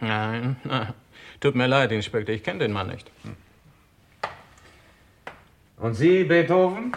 Nein, 0.00 0.56
na, 0.64 0.94
tut 1.40 1.54
mir 1.54 1.66
leid, 1.66 1.92
Inspektor, 1.92 2.34
ich 2.34 2.42
kenne 2.42 2.60
den 2.60 2.72
Mann 2.72 2.86
nicht. 2.86 3.10
Und 5.76 5.92
Sie, 5.92 6.24
Beethoven? 6.24 6.96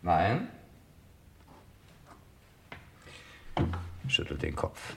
Nein? 0.00 0.48
Schüttelt 4.08 4.40
den 4.40 4.56
Kopf. 4.56 4.96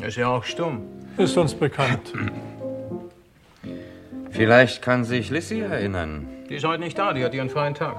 Ist 0.00 0.16
ja 0.16 0.28
auch 0.28 0.44
stumm. 0.44 0.88
Ist 1.18 1.36
uns 1.36 1.54
bekannt. 1.54 2.10
Vielleicht 4.30 4.80
kann 4.80 5.04
sich 5.04 5.28
Lissy 5.28 5.60
erinnern. 5.60 6.26
Die 6.48 6.54
ist 6.54 6.64
heute 6.64 6.82
nicht 6.82 6.96
da, 6.96 7.12
die 7.12 7.22
hat 7.22 7.34
ihren 7.34 7.50
freien 7.50 7.74
Tag. 7.74 7.96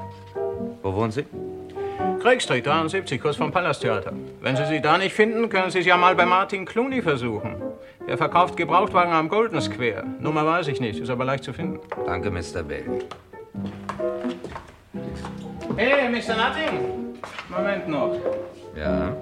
Wo 0.81 0.95
wohnt 0.95 1.13
sie? 1.13 1.25
Craig 2.25 2.41
Street, 2.41 2.65
73, 2.65 3.22
kurz 3.22 3.36
vom 3.36 3.51
Palasttheater. 3.51 4.12
Wenn 4.41 4.55
Sie 4.55 4.65
sie 4.65 4.82
da 4.82 4.98
nicht 4.98 5.13
finden, 5.13 5.48
können 5.48 5.70
Sie 5.70 5.77
es 5.77 5.86
ja 5.86 5.96
mal 5.96 6.15
bei 6.15 6.25
Martin 6.25 6.65
Clooney 6.65 7.03
versuchen. 7.03 7.62
Er 8.08 8.17
verkauft 8.17 8.58
Gebrauchtwagen 8.58 9.13
am 9.13 9.29
Golden 9.29 9.62
Square. 9.62 10.03
Nummer 10.20 10.44
weiß 10.44 10.70
ich 10.70 10.82
nicht, 10.82 11.00
ist 11.00 11.12
aber 11.12 11.24
leicht 11.24 11.44
zu 11.44 11.53
finden. 11.53 11.82
Danke, 12.03 12.32
Mr. 12.32 12.63
Bailey. 12.63 13.03
Hey, 15.75 16.10
Mr. 16.10 16.36
Nutting! 16.36 17.13
Moment 17.48 17.89
noch. 17.89 18.15
Ja? 18.75 19.15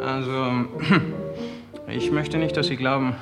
Also, 0.00 0.64
ich 1.88 2.10
möchte 2.10 2.38
nicht, 2.38 2.56
dass 2.56 2.68
Sie 2.68 2.76
glauben, 2.76 3.16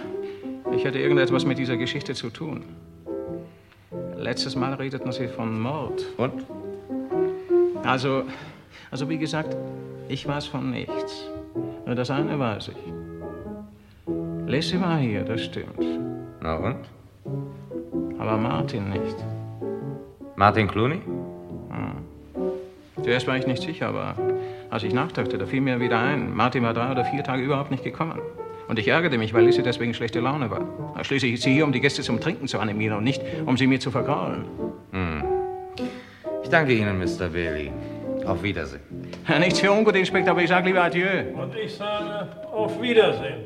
ich 0.73 0.85
hätte 0.85 1.01
irgendetwas 1.01 1.45
mit 1.45 1.59
dieser 1.59 1.77
Geschichte 1.77 2.15
zu 2.15 2.31
tun. 2.31 2.63
Letztes 4.17 4.55
Mal 4.55 4.75
redeten 4.75 5.11
Sie 5.11 5.27
von 5.27 5.59
Mord. 5.59 6.05
Und? 6.19 6.45
Also, 7.89 8.25
also 8.91 9.09
wie 9.09 9.17
gesagt, 9.17 9.57
ich 10.11 10.29
weiß 10.29 10.47
von 10.47 10.71
nichts. 10.71 11.25
Nur 11.87 11.95
das 11.95 12.11
eine 12.11 12.39
weiß 12.39 12.69
ich. 12.69 12.77
Lissy 14.47 14.79
war 14.79 14.99
hier, 14.99 15.23
das 15.25 15.43
stimmt. 15.45 15.83
Na 16.43 16.57
und? 16.57 16.85
Aber 18.19 18.37
Martin 18.37 18.91
nicht. 18.91 19.17
Martin 20.37 20.69
Clooney? 20.69 21.01
Hm. 21.01 22.53
Zuerst 23.03 23.27
war 23.27 23.39
ich 23.39 23.47
nicht 23.47 23.63
sicher, 23.63 23.89
aber 23.89 24.17
als 24.69 24.83
ich 24.83 24.93
nachdachte, 24.93 25.39
da 25.39 25.47
fiel 25.47 25.63
mir 25.63 25.81
wieder 25.81 25.99
ein, 25.99 26.37
Martin 26.37 26.65
war 26.65 26.75
drei 26.75 26.93
oder 26.93 27.07
vier 27.07 27.25
Tage 27.25 27.43
überhaupt 27.43 27.71
nicht 27.71 27.85
gekommen. 27.85 28.21
Und 28.69 28.79
ich 28.79 28.89
ärgerte 28.89 29.17
mich, 29.17 29.33
weil 29.33 29.47
Lissy 29.47 29.63
deswegen 29.63 29.95
schlechte 29.95 30.21
Laune 30.21 30.51
war. 30.51 30.67
Schließlich 31.01 31.33
ist 31.33 31.43
sie 31.43 31.55
hier, 31.55 31.65
um 31.65 31.73
die 31.73 31.81
Gäste 31.81 32.03
zum 32.03 32.21
Trinken 32.21 32.49
zu 32.49 32.59
animieren 32.59 32.99
und 32.99 33.05
nicht, 33.05 33.23
um 33.47 33.57
sie 33.57 33.67
mir 33.67 33.81
zu 33.81 33.91
vergraulen. 33.91 34.45
Ich 36.49 36.53
danke 36.53 36.73
Ihnen, 36.73 36.99
Mr. 36.99 37.29
Bailey. 37.29 37.71
Auf 38.25 38.43
Wiedersehen. 38.43 38.81
Nichts 39.39 39.61
für 39.61 39.71
ungut, 39.71 39.95
Inspektor, 39.95 40.31
aber 40.31 40.43
ich 40.43 40.49
sage 40.49 40.69
lieber 40.69 40.83
Adieu. 40.83 41.31
Und 41.35 41.55
ich 41.55 41.77
sage 41.77 42.27
auf 42.51 42.81
Wiedersehen. 42.81 43.45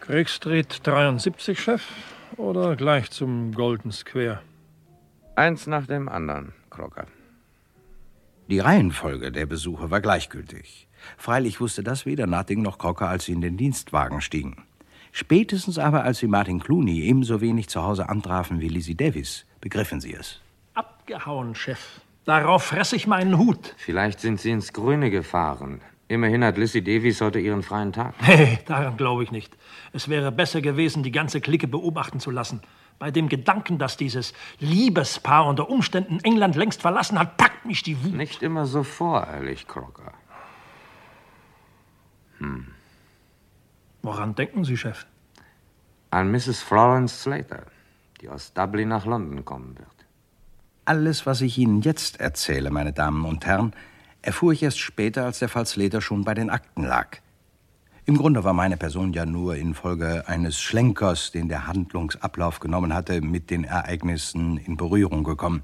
Craig 0.00 0.28
Street 0.28 0.80
73, 0.82 1.60
Chef, 1.60 1.84
oder 2.36 2.74
gleich 2.74 3.12
zum 3.12 3.52
Golden 3.52 3.92
Square? 3.92 4.40
Eins 5.36 5.68
nach 5.68 5.86
dem 5.86 6.08
anderen, 6.08 6.52
Crocker. 6.68 7.06
Die 8.48 8.58
Reihenfolge 8.58 9.30
der 9.30 9.46
Besuche 9.46 9.92
war 9.92 10.00
gleichgültig. 10.00 10.88
Freilich 11.16 11.60
wusste 11.60 11.84
das 11.84 12.06
weder 12.06 12.26
Nutting 12.26 12.60
noch 12.60 12.78
Crocker, 12.78 13.08
als 13.08 13.26
sie 13.26 13.32
in 13.32 13.40
den 13.40 13.56
Dienstwagen 13.56 14.20
stiegen. 14.20 14.64
Spätestens 15.12 15.78
aber, 15.78 16.04
als 16.04 16.18
sie 16.18 16.26
Martin 16.26 16.58
Clooney 16.58 17.02
ebenso 17.02 17.40
wenig 17.40 17.68
zu 17.68 17.82
Hause 17.82 18.08
antrafen 18.08 18.60
wie 18.60 18.68
Lizzie 18.68 18.96
Davis, 18.96 19.44
begriffen 19.60 20.00
sie 20.00 20.14
es. 20.14 20.40
Abgehauen, 20.74 21.54
Chef. 21.54 22.00
Darauf 22.24 22.64
fress 22.64 22.92
ich 22.94 23.06
meinen 23.06 23.36
Hut. 23.38 23.74
Vielleicht 23.76 24.20
sind 24.20 24.40
Sie 24.40 24.50
ins 24.50 24.72
Grüne 24.72 25.10
gefahren. 25.10 25.80
Immerhin 26.08 26.44
hat 26.44 26.58
Lissy 26.58 26.82
Davies 26.82 27.20
heute 27.20 27.40
ihren 27.40 27.62
freien 27.62 27.92
Tag. 27.92 28.14
Nee, 28.26 28.58
daran 28.66 28.96
glaube 28.96 29.22
ich 29.22 29.32
nicht. 29.32 29.56
Es 29.92 30.08
wäre 30.08 30.30
besser 30.30 30.60
gewesen, 30.60 31.02
die 31.02 31.10
ganze 31.10 31.40
Clique 31.40 31.66
beobachten 31.66 32.20
zu 32.20 32.30
lassen. 32.30 32.60
Bei 32.98 33.10
dem 33.10 33.28
Gedanken, 33.28 33.78
dass 33.78 33.96
dieses 33.96 34.32
Liebespaar 34.60 35.46
unter 35.46 35.68
Umständen 35.68 36.20
England 36.20 36.54
längst 36.54 36.82
verlassen 36.82 37.18
hat, 37.18 37.36
packt 37.36 37.64
mich 37.64 37.82
die 37.82 38.02
Wut. 38.04 38.12
Nicht 38.12 38.42
immer 38.42 38.66
so 38.66 38.82
voreilig, 38.82 39.66
Crocker. 39.66 40.12
Hm. 42.38 42.68
Woran 44.02 44.34
denken 44.34 44.64
Sie, 44.64 44.76
Chef? 44.76 45.06
An 46.10 46.30
Mrs. 46.30 46.60
Florence 46.60 47.22
Slater, 47.22 47.66
die 48.20 48.28
aus 48.28 48.52
Dublin 48.52 48.88
nach 48.88 49.06
London 49.06 49.44
kommen 49.44 49.78
wird. 49.78 49.88
Alles, 50.84 51.24
was 51.24 51.40
ich 51.40 51.56
Ihnen 51.58 51.80
jetzt 51.82 52.18
erzähle, 52.18 52.70
meine 52.70 52.92
Damen 52.92 53.24
und 53.24 53.46
Herren, 53.46 53.72
erfuhr 54.20 54.52
ich 54.52 54.62
erst 54.64 54.80
später, 54.80 55.24
als 55.24 55.38
der 55.38 55.48
Fall 55.48 55.66
Slater 55.66 56.00
schon 56.00 56.24
bei 56.24 56.34
den 56.34 56.50
Akten 56.50 56.82
lag. 56.82 57.18
Im 58.04 58.16
Grunde 58.16 58.42
war 58.42 58.52
meine 58.52 58.76
Person 58.76 59.12
ja 59.12 59.24
nur 59.24 59.54
infolge 59.54 60.26
eines 60.26 60.60
Schlenkers, 60.60 61.30
den 61.30 61.48
der 61.48 61.68
Handlungsablauf 61.68 62.58
genommen 62.58 62.92
hatte, 62.92 63.20
mit 63.20 63.48
den 63.50 63.62
Ereignissen 63.62 64.58
in 64.58 64.76
Berührung 64.76 65.22
gekommen. 65.22 65.62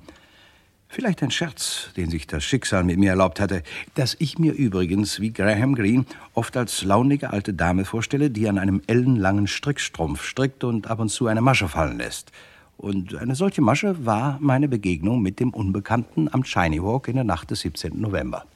Vielleicht 0.90 1.23
ein 1.23 1.30
Scherz, 1.30 1.90
den 1.99 2.09
sich 2.09 2.26
das 2.26 2.42
Schicksal 2.42 2.83
mit 2.83 2.99
mir 2.99 3.11
erlaubt 3.11 3.40
hatte, 3.40 3.62
dass 3.95 4.16
ich 4.18 4.38
mir 4.38 4.54
übrigens, 4.54 5.21
wie 5.21 5.33
Graham 5.35 5.75
Greene, 5.75 6.07
oft 6.33 6.57
als 6.57 6.83
launige 6.83 7.30
alte 7.30 7.52
Dame 7.52 7.85
vorstelle, 7.85 8.30
die 8.30 8.49
an 8.49 8.57
einem 8.57 8.80
ellenlangen 8.87 9.47
Strickstrumpf 9.47 10.25
strickt 10.25 10.64
und 10.64 10.87
ab 10.87 10.99
und 10.99 11.11
zu 11.11 11.26
eine 11.26 11.42
Masche 11.42 11.68
fallen 11.68 11.99
lässt. 11.99 12.33
Und 12.78 13.14
eine 13.16 13.35
solche 13.35 13.61
Masche 13.61 14.07
war 14.07 14.38
meine 14.40 14.66
Begegnung 14.66 15.21
mit 15.21 15.40
dem 15.40 15.50
Unbekannten 15.50 16.33
am 16.33 16.42
Shiny 16.42 16.83
Walk 16.83 17.09
in 17.09 17.16
der 17.16 17.25
Nacht 17.25 17.50
des 17.50 17.61
17. 17.61 18.00
November. 18.00 18.47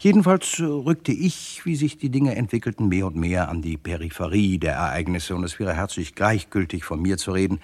Jedenfalls 0.00 0.60
rückte 0.60 1.12
ich, 1.12 1.64
wie 1.64 1.76
sich 1.76 1.96
die 1.96 2.10
Dinge 2.10 2.36
entwickelten, 2.36 2.88
mehr 2.88 3.06
und 3.06 3.16
mehr 3.16 3.48
an 3.48 3.62
die 3.62 3.78
Peripherie 3.78 4.58
der 4.58 4.74
Ereignisse, 4.74 5.34
und 5.34 5.44
es 5.44 5.58
wäre 5.58 5.74
herzlich 5.74 6.14
gleichgültig 6.14 6.84
von 6.84 7.00
mir 7.00 7.16
zu 7.16 7.32
reden, 7.32 7.60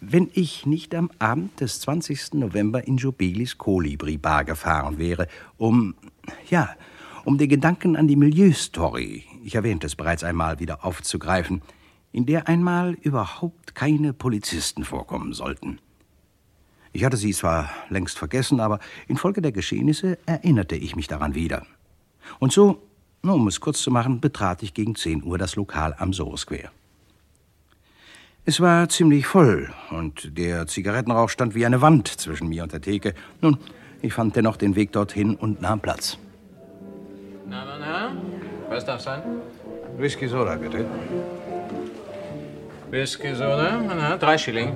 wenn 0.00 0.30
ich 0.32 0.66
nicht 0.66 0.94
am 0.94 1.10
Abend 1.18 1.60
des 1.60 1.80
20. 1.80 2.34
November 2.34 2.86
in 2.86 2.96
Jobelis 2.96 3.58
Kolibri 3.58 4.16
Bar 4.16 4.44
gefahren 4.44 4.98
wäre, 4.98 5.26
um, 5.56 5.94
ja, 6.50 6.70
um 7.24 7.38
den 7.38 7.48
Gedanken 7.48 7.96
an 7.96 8.08
die 8.08 8.16
Milieustory, 8.16 9.24
ich 9.44 9.54
erwähnte 9.54 9.86
es 9.86 9.96
bereits 9.96 10.24
einmal, 10.24 10.60
wieder 10.60 10.84
aufzugreifen, 10.84 11.62
in 12.12 12.26
der 12.26 12.48
einmal 12.48 12.94
überhaupt 12.94 13.74
keine 13.74 14.12
Polizisten 14.12 14.84
vorkommen 14.84 15.32
sollten. 15.32 15.78
Ich 16.92 17.04
hatte 17.04 17.16
sie 17.16 17.32
zwar 17.32 17.70
längst 17.90 18.18
vergessen, 18.18 18.60
aber 18.60 18.78
infolge 19.08 19.42
der 19.42 19.52
Geschehnisse 19.52 20.18
erinnerte 20.26 20.76
ich 20.76 20.96
mich 20.96 21.06
daran 21.06 21.34
wieder. 21.34 21.66
Und 22.38 22.52
so, 22.52 22.82
nur 23.22 23.34
um 23.34 23.46
es 23.48 23.60
kurz 23.60 23.82
zu 23.82 23.90
machen, 23.90 24.20
betrat 24.20 24.62
ich 24.62 24.74
gegen 24.74 24.94
10 24.94 25.22
Uhr 25.22 25.38
das 25.38 25.56
Lokal 25.56 25.94
am 25.98 26.12
Soho 26.12 26.36
Square. 26.36 26.70
Es 28.48 28.62
war 28.62 28.88
ziemlich 28.88 29.26
voll 29.26 29.68
und 29.90 30.38
der 30.38 30.66
Zigarettenrauch 30.66 31.28
stand 31.28 31.54
wie 31.54 31.66
eine 31.66 31.82
Wand 31.82 32.08
zwischen 32.08 32.48
mir 32.48 32.62
und 32.62 32.72
der 32.72 32.80
Theke. 32.80 33.12
Nun, 33.42 33.58
ich 34.00 34.14
fand 34.14 34.36
dennoch 34.36 34.56
den 34.56 34.74
Weg 34.74 34.90
dorthin 34.92 35.34
und 35.34 35.60
nahm 35.60 35.80
Platz. 35.80 36.16
Na, 37.46 37.62
mein 37.66 37.82
Herr, 37.82 38.12
was 38.70 38.86
darf 38.86 39.02
sein? 39.02 39.20
Whisky 39.98 40.26
Soda, 40.28 40.54
bitte. 40.54 40.86
Whisky 42.90 43.34
Soda, 43.34 43.82
mein 43.86 44.00
Herr, 44.00 44.16
drei 44.16 44.38
Schilling. 44.38 44.74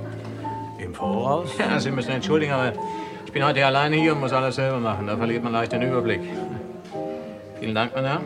Im 0.79 0.95
Voraus? 0.95 1.49
Ja, 1.59 1.81
Sie 1.81 1.91
müssen 1.91 2.11
entschuldigen, 2.11 2.52
aber 2.52 2.75
ich 3.25 3.33
bin 3.33 3.43
heute 3.43 3.64
alleine 3.64 3.97
hier 3.97 4.12
und 4.12 4.21
muss 4.21 4.35
alles 4.35 4.57
selber 4.57 4.81
machen. 4.81 5.07
Da 5.07 5.17
verliert 5.17 5.43
man 5.43 5.52
leicht 5.55 5.73
den 5.73 5.81
Überblick. 5.81 6.21
Vielen 7.59 7.75
Dank, 7.75 7.95
mein 7.95 8.05
Herr. 8.05 8.21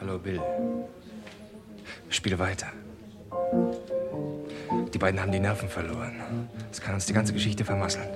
Hallo, 0.00 0.18
Bill. 0.18 0.40
Spiel 2.08 2.36
weiter. 2.36 2.66
Die 4.92 4.98
beiden 4.98 5.20
haben 5.20 5.32
die 5.32 5.40
Nerven 5.40 5.68
verloren. 5.68 6.12
Das 6.70 6.80
kann 6.80 6.94
uns 6.94 7.06
die 7.06 7.12
ganze 7.12 7.32
Geschichte 7.32 7.64
vermasseln. 7.64 8.08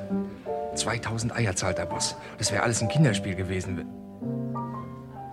2000 0.75 1.35
Eier 1.35 1.57
zahlt 1.57 1.79
der 1.79 1.87
Boss. 1.87 2.17
Das 2.39 2.53
wäre 2.53 2.63
alles 2.63 2.83
ein 2.83 2.89
Kinderspiel 2.89 3.35
gewesen. 3.35 3.87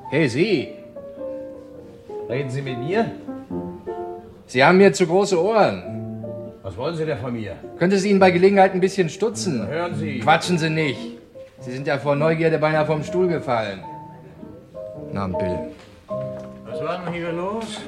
Hey, 0.10 0.30
Sie! 0.30 0.70
Reden 2.30 2.50
Sie 2.50 2.62
mit 2.62 2.78
mir? 2.80 3.12
Sie 4.46 4.64
haben 4.64 4.78
mir 4.78 4.94
zu 4.94 5.06
große 5.06 5.42
Ohren. 5.42 5.84
Was 6.62 6.78
wollen 6.78 6.96
Sie 6.96 7.06
denn 7.06 7.18
von 7.18 7.34
mir? 7.34 7.56
Könnte 7.78 7.98
es 7.98 8.06
Ihnen 8.06 8.20
bei 8.20 8.32
Gelegenheit 8.32 8.74
ein 8.74 8.80
bisschen 8.80 9.10
stutzen? 9.10 9.68
Hören 9.68 9.96
Sie. 9.96 10.20
Quatschen 10.20 10.58
Sie 10.58 10.70
nicht. 10.70 11.18
Sie 11.60 11.72
sind 11.72 11.88
ja 11.88 11.98
vor 11.98 12.16
Neugierde 12.16 12.58
beinahe 12.58 12.86
vom 12.86 13.04
Stuhl 13.04 13.28
gefallen. 13.28 13.84
Na, 15.12 15.28
Bill. 15.28 15.60
Was 16.66 16.82
war 16.82 17.04
denn 17.04 17.14
hier 17.14 17.32
los? 17.32 17.82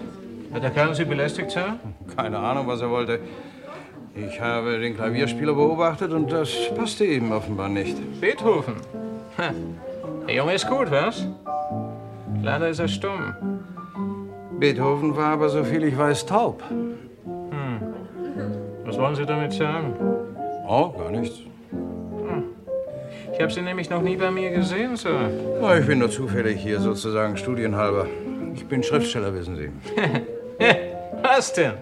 Hat 0.55 0.63
der 0.63 0.71
Kerl 0.71 0.95
Sie 0.95 1.03
belästigt, 1.03 1.51
Sir? 1.51 1.77
Keine 2.15 2.39
Ahnung, 2.39 2.65
was 2.65 2.79
er 2.79 2.89
wollte. 2.89 3.19
Ich 4.15 4.39
habe 4.39 4.79
den 4.79 4.95
Klavierspieler 4.95 5.53
beobachtet 5.53 6.13
und 6.13 6.31
das 6.31 6.49
passte 6.73 7.03
ihm 7.03 7.33
offenbar 7.33 7.67
nicht. 7.67 7.97
Beethoven. 8.21 8.75
Ha. 9.37 9.51
Der 10.25 10.35
Junge 10.35 10.53
ist 10.53 10.65
gut, 10.65 10.89
was? 10.89 11.27
Leider 12.41 12.69
ist 12.69 12.79
er 12.79 12.87
stumm. 12.87 13.33
Beethoven 14.57 15.17
war 15.17 15.33
aber, 15.33 15.49
soviel 15.49 15.83
ich 15.83 15.97
weiß, 15.97 16.25
taub. 16.25 16.63
Hm. 16.69 17.81
Was 18.85 18.97
wollen 18.97 19.15
Sie 19.15 19.25
damit 19.25 19.51
sagen? 19.51 19.93
Oh, 20.69 20.87
gar 20.97 21.11
nichts. 21.11 21.39
Ich 23.33 23.41
habe 23.41 23.51
Sie 23.51 23.61
nämlich 23.61 23.89
noch 23.89 24.01
nie 24.01 24.15
bei 24.15 24.31
mir 24.31 24.51
gesehen, 24.51 24.95
Sir. 24.95 25.29
Oh, 25.61 25.73
ich 25.77 25.85
bin 25.85 25.99
nur 25.99 26.09
zufällig 26.09 26.61
hier, 26.61 26.79
sozusagen 26.79 27.35
studienhalber. 27.35 28.07
Ich 28.53 28.65
bin 28.65 28.81
Schriftsteller, 28.81 29.33
wissen 29.33 29.57
Sie. 29.57 29.69
Was 31.35 31.51
denn? 31.51 31.73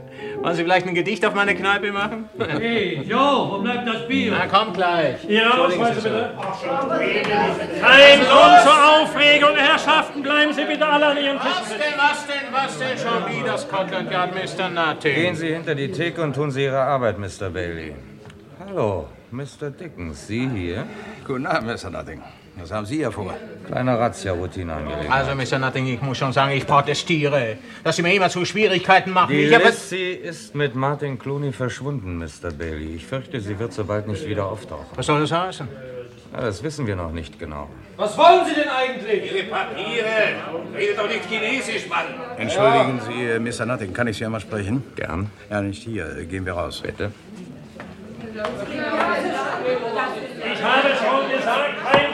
Wollen 0.41 0.55
Sie 0.55 0.63
vielleicht 0.63 0.87
ein 0.87 0.95
Gedicht 0.95 1.23
auf 1.25 1.35
meine 1.35 1.53
Kneipe 1.53 1.91
machen? 1.91 2.27
Hey, 2.39 3.03
Jo, 3.03 3.49
wo 3.51 3.57
bleibt 3.59 3.87
das 3.87 4.07
Bier? 4.07 4.31
Na, 4.35 4.47
kommt 4.47 4.73
gleich. 4.73 5.23
Ihre 5.27 5.45
Entschuldigen 5.45 5.83
Ausweise 5.83 6.01
bitte. 6.01 6.31
Kein 7.79 8.19
Grund 8.21 8.61
zur 8.63 9.01
Aufregung, 9.01 9.55
Herrschaften. 9.55 10.23
Bleiben 10.23 10.53
Sie 10.53 10.63
bitte 10.65 10.85
alle 10.87 11.05
an 11.05 11.17
Ihren 11.17 11.37
Was 11.37 11.61
Tischen. 11.61 11.77
denn, 11.77 11.93
was 11.97 12.25
denn, 12.25 12.51
was 12.51 12.79
denn 12.79 12.97
schon 12.97 13.41
wieder 13.43 13.57
Scotland 13.59 14.11
Yard, 14.11 14.31
Mr. 14.33 14.69
Nutty? 14.69 15.13
Gehen 15.13 15.35
Sie 15.35 15.53
hinter 15.53 15.75
die 15.75 15.91
Theke 15.91 16.23
und 16.23 16.33
tun 16.33 16.49
Sie 16.49 16.63
Ihre 16.63 16.79
Arbeit, 16.81 17.19
Mr. 17.19 17.49
Bailey. 17.51 17.93
Hallo, 18.59 19.07
Mr. 19.29 19.69
Dickens, 19.69 20.25
Sie 20.27 20.49
hier? 20.49 20.85
Guten 21.27 21.45
Abend, 21.45 21.67
Mr. 21.67 21.91
Nutting. 21.91 22.23
Was 22.55 22.71
haben 22.71 22.85
Sie 22.85 22.97
hier 22.97 23.11
vor? 23.11 23.33
Kleine 23.67 23.97
Razzia-Routine 23.97 24.73
angelegt. 24.73 25.11
Also, 25.11 25.35
Mr. 25.35 25.57
Nutting, 25.59 25.87
ich 25.87 26.01
muss 26.01 26.17
schon 26.17 26.33
sagen, 26.33 26.51
ich 26.51 26.67
protestiere, 26.67 27.57
dass 27.83 27.95
Sie 27.95 28.03
mir 28.03 28.13
immer 28.13 28.29
zu 28.29 28.45
Schwierigkeiten 28.45 29.11
machen. 29.11 29.31
Die 29.31 29.45
ich 29.45 29.57
Lissy 29.57 30.11
ist 30.11 30.53
mit 30.53 30.75
Martin 30.75 31.17
Clooney 31.17 31.51
verschwunden, 31.51 32.17
Mr. 32.17 32.51
Bailey. 32.51 32.95
Ich 32.95 33.05
fürchte, 33.05 33.39
sie 33.41 33.57
wird 33.57 33.73
so 33.73 33.85
bald 33.85 34.07
nicht 34.07 34.27
wieder 34.27 34.45
auftauchen. 34.45 34.85
Was 34.95 35.05
soll 35.07 35.21
das 35.21 35.31
heißen? 35.31 35.67
Ja, 36.33 36.41
das 36.41 36.63
wissen 36.63 36.87
wir 36.87 36.95
noch 36.95 37.11
nicht 37.11 37.37
genau. 37.39 37.69
Was 37.95 38.17
wollen 38.17 38.45
Sie 38.45 38.55
denn 38.55 38.69
eigentlich? 38.69 39.31
Ihre 39.31 39.43
Papiere! 39.43 40.75
Redet 40.75 40.97
doch 40.97 41.07
nicht 41.07 41.25
Chinesisch, 41.29 41.87
Mann! 41.87 42.05
Entschuldigen 42.37 42.99
Sie, 43.07 43.23
äh, 43.25 43.39
Mr. 43.39 43.65
Nutting, 43.67 43.93
kann 43.93 44.07
ich 44.07 44.17
Sie 44.17 44.25
einmal 44.25 44.41
sprechen? 44.41 44.83
Gern. 44.95 45.29
Ja, 45.49 45.61
nicht 45.61 45.83
hier. 45.83 46.17
Äh, 46.17 46.25
Gehen 46.25 46.45
wir 46.45 46.53
raus. 46.53 46.81
Bitte. 46.83 47.11
Ich 48.33 48.39
habe 50.63 50.89
schon 50.95 51.29
gesagt, 51.37 51.73
kein 51.91 52.12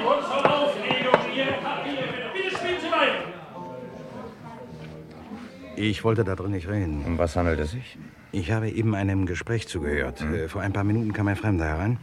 Ich 5.80 6.04
wollte 6.04 6.26
da 6.26 6.36
drin 6.36 6.52
nicht 6.52 6.68
reden. 6.68 7.06
Um 7.06 7.18
was 7.18 7.38
handelt 7.38 7.58
es 7.58 7.72
sich? 7.72 7.98
Ich 8.34 8.52
habe 8.52 8.70
eben 8.70 8.96
einem 8.96 9.26
Gespräch 9.26 9.70
zugehört. 9.70 10.22
Äh, 10.22 10.50
Vor 10.50 10.62
ein 10.62 10.74
paar 10.74 10.84
Minuten 10.84 11.14
kam 11.14 11.30
ein 11.30 11.38
Fremder 11.38 11.64
herein. 11.66 11.98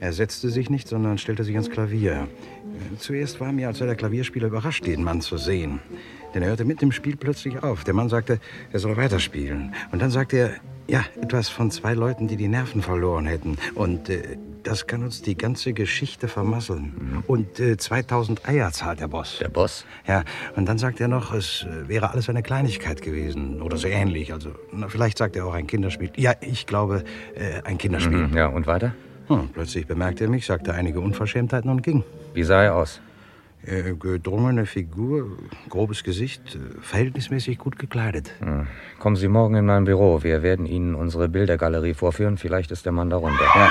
Er 0.00 0.12
setzte 0.12 0.50
sich 0.50 0.70
nicht, 0.70 0.88
sondern 0.88 1.18
stellte 1.18 1.44
sich 1.44 1.54
ans 1.54 1.70
Klavier. 1.70 2.26
Zuerst 2.98 3.38
war 3.38 3.52
mir, 3.52 3.68
als 3.68 3.78
sei 3.78 3.86
der 3.86 3.94
Klavierspieler 3.94 4.48
überrascht, 4.48 4.84
den 4.84 5.04
Mann 5.04 5.20
zu 5.20 5.36
sehen. 5.36 5.78
Denn 6.34 6.42
er 6.42 6.48
hörte 6.48 6.64
mit 6.64 6.82
dem 6.82 6.90
Spiel 6.90 7.14
plötzlich 7.14 7.62
auf. 7.62 7.84
Der 7.84 7.94
Mann 7.94 8.08
sagte, 8.08 8.40
er 8.72 8.80
soll 8.80 8.96
weiterspielen. 8.96 9.72
Und 9.92 10.02
dann 10.02 10.10
sagte 10.10 10.36
er, 10.38 10.50
ja, 10.88 11.04
etwas 11.20 11.48
von 11.48 11.70
zwei 11.70 11.94
Leuten, 11.94 12.28
die 12.28 12.36
die 12.36 12.48
Nerven 12.48 12.82
verloren 12.82 13.26
hätten. 13.26 13.56
Und 13.74 14.08
äh, 14.08 14.36
das 14.62 14.86
kann 14.86 15.02
uns 15.02 15.22
die 15.22 15.36
ganze 15.36 15.72
Geschichte 15.72 16.28
vermasseln. 16.28 17.22
Und 17.26 17.58
äh, 17.60 17.76
2000 17.76 18.48
Eier 18.48 18.70
zahlt 18.72 19.00
der 19.00 19.08
Boss. 19.08 19.38
Der 19.40 19.48
Boss? 19.48 19.84
Ja, 20.06 20.24
und 20.56 20.66
dann 20.66 20.78
sagt 20.78 21.00
er 21.00 21.08
noch, 21.08 21.32
es 21.34 21.64
äh, 21.64 21.88
wäre 21.88 22.10
alles 22.10 22.28
eine 22.28 22.42
Kleinigkeit 22.42 23.02
gewesen 23.02 23.60
oder 23.62 23.76
so 23.76 23.88
ähnlich. 23.88 24.32
Also, 24.32 24.50
na, 24.72 24.88
vielleicht 24.88 25.18
sagt 25.18 25.36
er 25.36 25.46
auch 25.46 25.54
ein 25.54 25.66
Kinderspiel. 25.66 26.10
Ja, 26.16 26.34
ich 26.40 26.66
glaube, 26.66 27.04
äh, 27.34 27.62
ein 27.64 27.78
Kinderspiel. 27.78 28.28
Mhm, 28.28 28.36
ja, 28.36 28.46
und 28.46 28.66
weiter? 28.66 28.94
Hm, 29.28 29.48
plötzlich 29.52 29.86
bemerkte 29.86 30.24
er 30.24 30.30
mich, 30.30 30.46
sagte 30.46 30.74
einige 30.74 31.00
Unverschämtheiten 31.00 31.70
und 31.70 31.82
ging. 31.82 32.04
Wie 32.34 32.42
sah 32.42 32.62
er 32.62 32.76
aus? 32.76 33.00
Äh, 33.64 33.94
gedrungene 33.94 34.66
Figur, 34.66 35.38
grobes 35.68 36.02
Gesicht, 36.02 36.56
äh, 36.56 36.80
verhältnismäßig 36.80 37.58
gut 37.58 37.78
gekleidet. 37.78 38.32
Hm. 38.40 38.66
Kommen 38.98 39.14
Sie 39.14 39.28
morgen 39.28 39.54
in 39.54 39.66
mein 39.66 39.84
Büro. 39.84 40.24
Wir 40.24 40.42
werden 40.42 40.66
Ihnen 40.66 40.96
unsere 40.96 41.28
Bildergalerie 41.28 41.94
vorführen. 41.94 42.38
Vielleicht 42.38 42.72
ist 42.72 42.86
der 42.86 42.92
Mann 42.92 43.08
darunter. 43.08 43.44
Ja. 43.54 43.70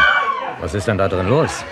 Was 0.62 0.74
ist 0.74 0.88
denn 0.88 0.98
da 0.98 1.10
drin 1.10 1.28
los? 1.28 1.66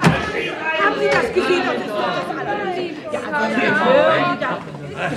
Haben 0.00 1.00
Sie 1.00 1.08
das 1.10 1.34
gesehen? 1.34 1.62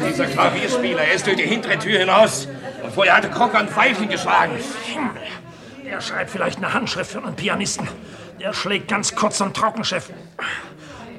Dieser 0.09 0.25
Klavierspieler, 0.25 1.01
er 1.01 1.13
ist 1.13 1.27
durch 1.27 1.35
die 1.35 1.43
hintere 1.43 1.77
Tür 1.77 1.99
hinaus. 1.99 2.47
Und 2.83 2.93
vorher 2.93 3.17
hatte 3.17 3.29
Crocker 3.29 3.59
ein 3.59 3.67
Pfeilchen 3.67 4.09
geschlagen. 4.09 4.53
Der 5.85 6.01
schreibt 6.01 6.31
vielleicht 6.31 6.57
eine 6.57 6.73
Handschrift 6.73 7.11
für 7.11 7.23
einen 7.23 7.35
Pianisten. 7.35 7.87
Der 8.43 8.51
schlägt 8.51 8.89
ganz 8.89 9.15
kurz 9.15 9.39
und 9.39 9.55
trocken, 9.55 9.85
Chef. 9.85 10.09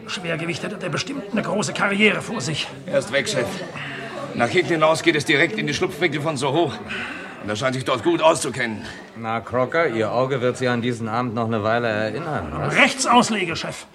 Schwergewicht 0.07 0.63
hat 0.63 0.83
er 0.83 0.91
bestimmt 0.91 1.23
eine 1.33 1.41
große 1.41 1.73
Karriere 1.73 2.21
vor 2.21 2.43
sich. 2.43 2.69
Er 2.85 2.99
ist 2.99 3.13
weg, 3.13 3.27
Chef. 3.27 3.47
Nach 4.35 4.49
hinten 4.49 4.73
hinaus 4.75 5.03
geht 5.03 5.17
es 5.17 5.25
direkt 5.25 5.57
in 5.59 5.67
die 5.67 5.73
Schlupfwinkel 5.73 6.21
von 6.21 6.37
Soho. 6.37 6.65
Und 7.43 7.49
er 7.49 7.57
scheint 7.57 7.77
sich 7.77 7.85
dort 7.87 8.05
gut 8.05 8.21
auszukennen. 8.21 8.85
Na, 9.17 9.41
Crocker, 9.41 9.89
Ihr 9.89 10.13
Auge 10.13 10.43
wird 10.43 10.59
Sie 10.59 10.69
an 10.69 10.83
diesen 10.83 11.09
Abend 11.09 11.35
noch 11.35 11.47
eine 11.47 11.63
Weile 11.63 11.89
erinnern. 11.89 12.53
Was? 12.57 12.77
Rechtsausleger, 12.77 13.57
Chef. 13.57 13.87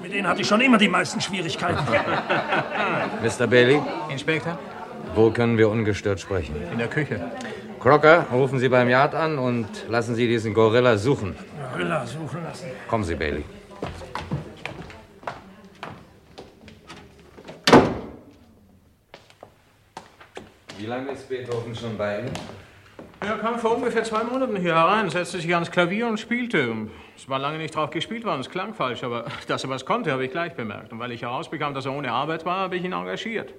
Mit 0.00 0.12
denen 0.12 0.28
hatte 0.28 0.42
ich 0.42 0.46
schon 0.46 0.60
immer 0.60 0.78
die 0.78 0.88
meisten 0.88 1.20
Schwierigkeiten. 1.20 1.78
Mr. 3.22 3.48
Bailey, 3.48 3.82
Inspektor? 4.10 4.56
wo 5.16 5.30
können 5.30 5.58
wir 5.58 5.68
ungestört 5.70 6.20
sprechen? 6.20 6.54
In 6.70 6.78
der 6.78 6.88
Küche. 6.88 7.32
Crocker, 7.80 8.26
rufen 8.32 8.60
Sie 8.60 8.68
beim 8.68 8.88
Yard 8.88 9.16
an 9.16 9.38
und 9.38 9.66
lassen 9.88 10.14
Sie 10.14 10.28
diesen 10.28 10.54
Gorilla 10.54 10.98
suchen. 10.98 11.34
Gorilla 11.76 12.06
suchen 12.06 12.42
lassen. 12.42 12.70
Kommen 12.88 13.04
Sie, 13.04 13.14
Bailey. 13.14 13.44
Wie 20.78 20.86
lange 20.86 21.10
ist 21.10 21.28
Beethoven 21.28 21.74
schon 21.74 21.98
bei 21.98 22.20
Ihnen? 22.20 22.30
Er 23.20 23.36
kam 23.38 23.58
vor 23.58 23.76
ungefähr 23.76 24.04
zwei 24.04 24.24
Monaten 24.24 24.56
hier 24.56 24.74
herein, 24.74 25.10
setzte 25.10 25.38
sich 25.38 25.52
ans 25.52 25.70
Klavier 25.70 26.06
und 26.06 26.18
spielte. 26.18 26.88
Es 27.14 27.28
war 27.28 27.38
lange 27.38 27.58
nicht 27.58 27.74
drauf 27.74 27.90
gespielt 27.90 28.24
worden, 28.24 28.40
es 28.40 28.48
klang 28.48 28.72
falsch, 28.72 29.04
aber 29.04 29.26
dass 29.46 29.64
er 29.64 29.70
was 29.70 29.84
konnte, 29.84 30.12
habe 30.12 30.24
ich 30.24 30.30
gleich 30.30 30.54
bemerkt. 30.54 30.92
Und 30.92 30.98
weil 30.98 31.12
ich 31.12 31.22
herausbekam, 31.22 31.74
dass 31.74 31.84
er 31.84 31.92
ohne 31.92 32.10
Arbeit 32.10 32.46
war, 32.46 32.58
habe 32.58 32.76
ich 32.76 32.84
ihn 32.84 32.92
engagiert. 32.92 33.52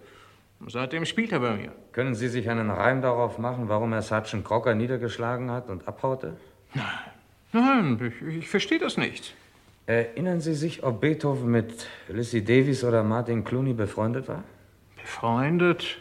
Seitdem 0.67 1.05
spielt 1.05 1.31
er 1.31 1.39
bei 1.39 1.51
mir. 1.51 1.71
Können 1.91 2.15
Sie 2.15 2.29
sich 2.29 2.49
einen 2.49 2.71
Reim 2.71 3.03
darauf 3.03 3.37
machen, 3.37 3.69
warum 3.69 3.93
er 3.93 4.01
Sergeant 4.01 4.43
Crocker 4.43 4.73
niedergeschlagen 4.73 5.51
hat 5.51 5.69
und 5.69 5.87
abhaute? 5.87 6.35
Nein, 6.73 6.83
ich, 7.53 8.37
ich 8.37 8.49
verstehe 8.49 8.79
das 8.79 8.97
nicht. 8.97 9.33
Erinnern 9.85 10.41
Sie 10.41 10.53
sich, 10.53 10.83
ob 10.83 10.99
Beethoven 10.99 11.49
mit 11.49 11.87
Lizzie 12.09 12.43
Davis 12.43 12.83
oder 12.83 13.03
Martin 13.03 13.43
Clooney 13.43 13.73
befreundet 13.73 14.27
war? 14.27 14.43
Befreundet? 15.01 15.97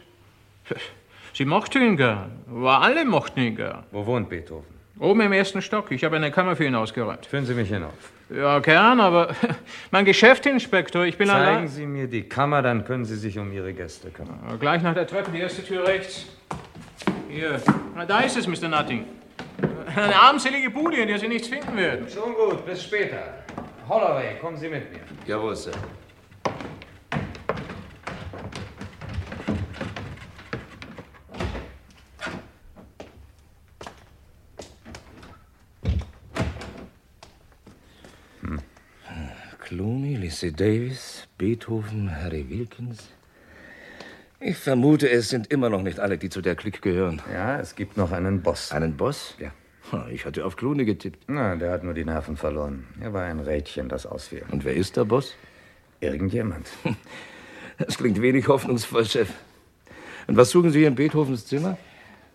Sie 1.32 1.44
mochte 1.44 1.78
ihn 1.78 1.96
gern. 1.96 2.32
Aber 2.50 2.82
alle 2.82 3.04
mochten 3.04 3.40
ihn 3.40 3.54
gern. 3.54 3.84
Wo 3.92 4.04
wohnt 4.04 4.28
Beethoven? 4.28 4.66
Oben 4.98 5.20
im 5.20 5.32
ersten 5.32 5.62
Stock. 5.62 5.92
Ich 5.92 6.02
habe 6.02 6.16
eine 6.16 6.30
Kammer 6.30 6.56
für 6.56 6.64
ihn 6.64 6.74
ausgeräumt. 6.74 7.26
Führen 7.26 7.44
Sie 7.44 7.54
mich 7.54 7.68
hinauf. 7.68 7.92
Ja, 8.30 8.58
gern, 8.58 8.98
aber 8.98 9.36
mein 9.92 10.04
Geschäftsinspektor, 10.04 11.04
ich 11.04 11.16
bin 11.16 11.28
Zeigen 11.28 11.46
allein. 11.46 11.68
Sie 11.68 11.86
mir 11.86 12.08
die 12.08 12.22
Kammer, 12.22 12.62
dann 12.62 12.84
können 12.84 13.04
Sie 13.04 13.16
sich 13.16 13.38
um 13.38 13.52
Ihre 13.52 13.72
Gäste 13.72 14.10
kümmern. 14.10 14.40
Ja, 14.48 14.56
Gleich 14.56 14.82
nach 14.82 14.94
der 14.94 15.06
Treppe, 15.06 15.30
die 15.30 15.38
erste 15.38 15.62
Tür 15.62 15.86
rechts. 15.86 16.26
Hier. 17.28 17.60
Na, 17.94 18.04
da 18.04 18.20
ist 18.20 18.36
es, 18.36 18.48
Mr. 18.48 18.68
Nutting. 18.68 19.04
Eine 19.94 20.14
armselige 20.14 20.70
Bude, 20.70 20.96
in 20.96 21.08
der 21.08 21.18
Sie 21.18 21.28
nichts 21.28 21.48
finden 21.48 21.76
werden. 21.76 22.06
Schon 22.08 22.34
gut, 22.34 22.66
bis 22.66 22.82
später. 22.82 23.44
Holloway, 23.88 24.38
kommen 24.40 24.56
Sie 24.56 24.68
mit 24.68 24.92
mir. 24.92 25.00
Jawohl, 25.26 25.56
Sir. 25.56 25.72
Clooney, 39.60 40.14
Lizzie 40.14 40.52
Davis, 40.52 41.26
Beethoven, 41.38 42.08
Harry 42.08 42.48
Wilkins. 42.48 43.08
Ich 44.38 44.58
vermute, 44.58 45.08
es 45.08 45.30
sind 45.30 45.50
immer 45.50 45.70
noch 45.70 45.82
nicht 45.82 45.98
alle, 45.98 46.18
die 46.18 46.28
zu 46.28 46.42
der 46.42 46.56
Clique 46.56 46.80
gehören. 46.80 47.22
Ja, 47.32 47.58
es 47.58 47.74
gibt 47.74 47.96
noch 47.96 48.12
einen 48.12 48.42
Boss. 48.42 48.70
Einen 48.70 48.96
Boss? 48.96 49.34
Ja. 49.38 49.50
Ich 50.10 50.26
hatte 50.26 50.44
auf 50.44 50.56
Clooney 50.56 50.84
getippt. 50.84 51.24
Na, 51.28 51.56
der 51.56 51.70
hat 51.70 51.84
nur 51.84 51.94
die 51.94 52.04
Nerven 52.04 52.36
verloren. 52.36 52.86
Er 53.00 53.12
war 53.12 53.24
ein 53.24 53.40
Rädchen, 53.40 53.88
das 53.88 54.04
ausfiel. 54.04 54.42
Und 54.50 54.64
wer 54.64 54.74
ist 54.74 54.96
der 54.96 55.04
Boss? 55.04 55.34
Irgendjemand. 56.00 56.68
Das 57.78 57.98
klingt 57.98 58.22
wenig 58.22 58.48
hoffnungsvoll, 58.48 59.04
Chef. 59.04 59.28
Und 60.26 60.38
was 60.38 60.48
suchen 60.48 60.70
Sie 60.70 60.84
in 60.84 60.94
Beethovens 60.94 61.44
Zimmer? 61.44 61.76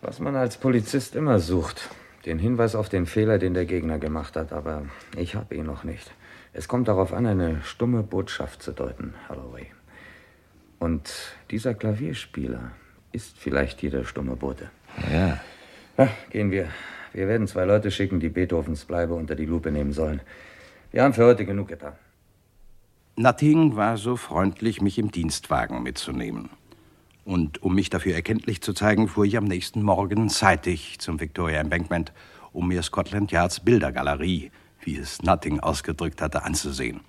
Was 0.04 0.20
man 0.20 0.36
als 0.36 0.58
Polizist 0.58 1.16
immer 1.16 1.40
sucht. 1.40 1.90
Den 2.28 2.38
Hinweis 2.38 2.76
auf 2.76 2.90
den 2.90 3.08
Fehler, 3.08 3.40
den 3.40 3.56
der 3.56 3.66
Gegner 3.66 3.98
gemacht 3.98 4.36
hat. 4.36 4.54
Aber 4.54 4.84
ich 5.18 5.34
habe 5.34 5.56
ihn 5.56 5.66
noch 5.66 5.84
nicht. 5.84 6.12
Es 6.54 6.68
kommt 6.68 6.88
darauf 6.88 7.12
an, 7.12 7.26
eine 7.26 7.64
stumme 7.64 8.04
Botschaft 8.04 8.62
zu 8.62 8.72
deuten, 8.72 9.16
Holloway. 9.30 9.66
Und 10.82 11.14
dieser 11.52 11.76
Klavierspieler 11.76 12.72
ist 13.12 13.38
vielleicht 13.38 13.82
hier 13.82 13.92
der 13.92 14.04
stumme 14.04 14.36
Bote. 14.36 14.72
Ja. 15.14 15.40
Na, 15.96 16.10
gehen 16.32 16.50
wir. 16.50 16.70
Wir 17.14 17.28
werden 17.28 17.46
zwei 17.46 17.66
Leute 17.66 17.92
schicken, 17.92 18.20
die 18.20 18.30
Beethovens 18.30 18.86
Bleibe 18.86 19.14
unter 19.14 19.36
die 19.36 19.46
Lupe 19.46 19.72
nehmen 19.72 19.94
sollen. 19.94 20.22
Wir 20.92 21.04
haben 21.04 21.14
für 21.14 21.26
heute 21.26 21.46
genug 21.46 21.68
getan. 21.68 21.94
Nutting 23.16 23.76
war 23.76 23.98
so 23.98 24.16
freundlich, 24.16 24.82
mich 24.82 24.98
im 24.98 25.12
Dienstwagen 25.12 25.84
mitzunehmen. 25.84 26.50
Und 27.26 27.62
um 27.62 27.76
mich 27.76 27.92
dafür 27.92 28.16
erkenntlich 28.16 28.62
zu 28.64 28.74
zeigen, 28.74 29.08
fuhr 29.08 29.26
ich 29.26 29.38
am 29.38 29.44
nächsten 29.44 29.84
Morgen 29.84 30.30
zeitig 30.30 30.98
zum 30.98 31.20
Victoria 31.20 31.60
Embankment, 31.60 32.12
um 32.54 32.70
mir 32.70 32.82
Scotland 32.82 33.32
Yards 33.32 33.60
Bildergalerie, 33.60 34.50
wie 34.82 34.98
es 34.98 35.22
Nutting 35.22 35.60
ausgedrückt 35.60 36.24
hatte, 36.24 36.42
anzusehen. 36.42 37.02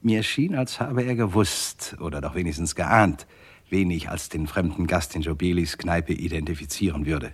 Mir 0.00 0.22
schien, 0.22 0.54
als 0.54 0.80
habe 0.80 1.02
er 1.02 1.16
gewusst, 1.16 1.96
oder 2.00 2.20
doch 2.20 2.34
wenigstens 2.34 2.74
geahnt, 2.74 3.26
wen 3.68 3.90
ich 3.90 4.08
als 4.08 4.28
den 4.28 4.46
fremden 4.46 4.86
Gast 4.86 5.16
in 5.16 5.22
Jobelis 5.22 5.76
Kneipe 5.76 6.12
identifizieren 6.12 7.04
würde. 7.04 7.32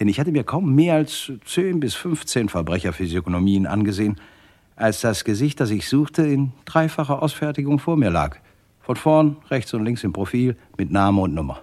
Denn 0.00 0.08
ich 0.08 0.18
hatte 0.18 0.32
mir 0.32 0.44
kaum 0.44 0.74
mehr 0.74 0.94
als 0.94 1.32
zehn 1.44 1.80
bis 1.80 1.94
15 1.94 2.48
Verbrecherphysiognomien 2.48 3.66
angesehen, 3.66 4.16
als 4.76 5.00
das 5.00 5.24
Gesicht, 5.24 5.60
das 5.60 5.70
ich 5.70 5.88
suchte, 5.88 6.22
in 6.22 6.52
dreifacher 6.64 7.20
Ausfertigung 7.22 7.78
vor 7.78 7.96
mir 7.96 8.10
lag. 8.10 8.38
Von 8.80 8.96
vorn, 8.96 9.36
rechts 9.50 9.74
und 9.74 9.84
links 9.84 10.04
im 10.04 10.12
Profil, 10.12 10.56
mit 10.78 10.90
Name 10.90 11.20
und 11.20 11.34
Nummer. 11.34 11.62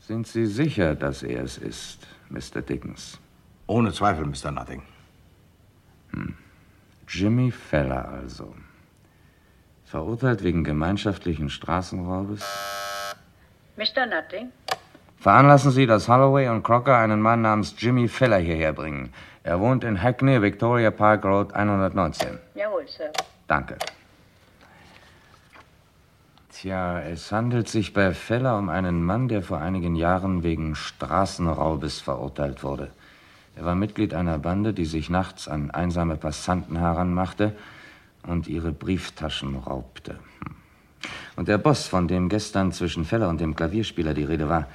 Sind 0.00 0.26
Sie 0.26 0.46
sicher, 0.46 0.94
dass 0.94 1.22
er 1.22 1.44
es 1.44 1.58
ist, 1.58 2.06
Mr. 2.30 2.62
Dickens? 2.62 3.20
Ohne 3.66 3.92
Zweifel, 3.92 4.24
Mr. 4.24 4.50
Nutting. 4.50 4.82
Hm. 6.12 6.34
Jimmy 7.08 7.50
Feller 7.50 8.08
also. 8.08 8.54
Verurteilt 9.86 10.42
wegen 10.42 10.64
gemeinschaftlichen 10.64 11.48
Straßenraubes. 11.48 12.44
Mr. 13.76 14.06
Nutting? 14.06 14.50
Veranlassen 15.18 15.70
Sie, 15.70 15.86
dass 15.86 16.08
Holloway 16.08 16.48
und 16.48 16.64
Crocker 16.64 16.98
einen 16.98 17.20
Mann 17.20 17.42
namens 17.42 17.76
Jimmy 17.78 18.08
Feller 18.08 18.38
hierher 18.38 18.72
bringen. 18.72 19.12
Er 19.44 19.60
wohnt 19.60 19.84
in 19.84 20.02
Hackney, 20.02 20.42
Victoria 20.42 20.90
Park 20.90 21.24
Road 21.24 21.54
119. 21.54 22.38
Jawohl, 22.56 22.88
Sir. 22.88 23.10
Danke. 23.46 23.76
Tja, 26.50 27.00
es 27.00 27.30
handelt 27.30 27.68
sich 27.68 27.92
bei 27.92 28.12
Feller 28.12 28.58
um 28.58 28.68
einen 28.68 29.04
Mann, 29.04 29.28
der 29.28 29.42
vor 29.42 29.58
einigen 29.58 29.94
Jahren 29.94 30.42
wegen 30.42 30.74
Straßenraubes 30.74 32.00
verurteilt 32.00 32.64
wurde. 32.64 32.90
Er 33.54 33.64
war 33.64 33.76
Mitglied 33.76 34.14
einer 34.14 34.38
Bande, 34.38 34.72
die 34.72 34.84
sich 34.84 35.10
nachts 35.10 35.46
an 35.46 35.70
einsame 35.70 36.16
Passanten 36.16 36.76
heranmachte 36.76 37.54
und 38.26 38.48
ihre 38.48 38.72
Brieftaschen 38.72 39.56
raubte. 39.56 40.18
Und 41.36 41.48
der 41.48 41.58
Boss, 41.58 41.86
von 41.86 42.08
dem 42.08 42.28
gestern 42.28 42.72
zwischen 42.72 43.04
Feller 43.04 43.28
und 43.28 43.40
dem 43.40 43.54
Klavierspieler 43.54 44.14
die 44.14 44.24
Rede 44.24 44.48
war, 44.48 44.66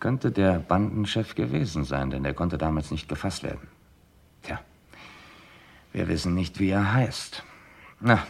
könnte 0.00 0.30
der 0.30 0.58
Bandenchef 0.58 1.34
gewesen 1.34 1.84
sein, 1.84 2.10
denn 2.10 2.24
er 2.24 2.34
konnte 2.34 2.58
damals 2.58 2.90
nicht 2.90 3.08
gefasst 3.08 3.42
werden. 3.42 3.68
Tja, 4.42 4.60
wir 5.92 6.08
wissen 6.08 6.34
nicht, 6.34 6.60
wie 6.60 6.70
er 6.70 6.92
heißt. 6.92 7.42
Na, 8.00 8.26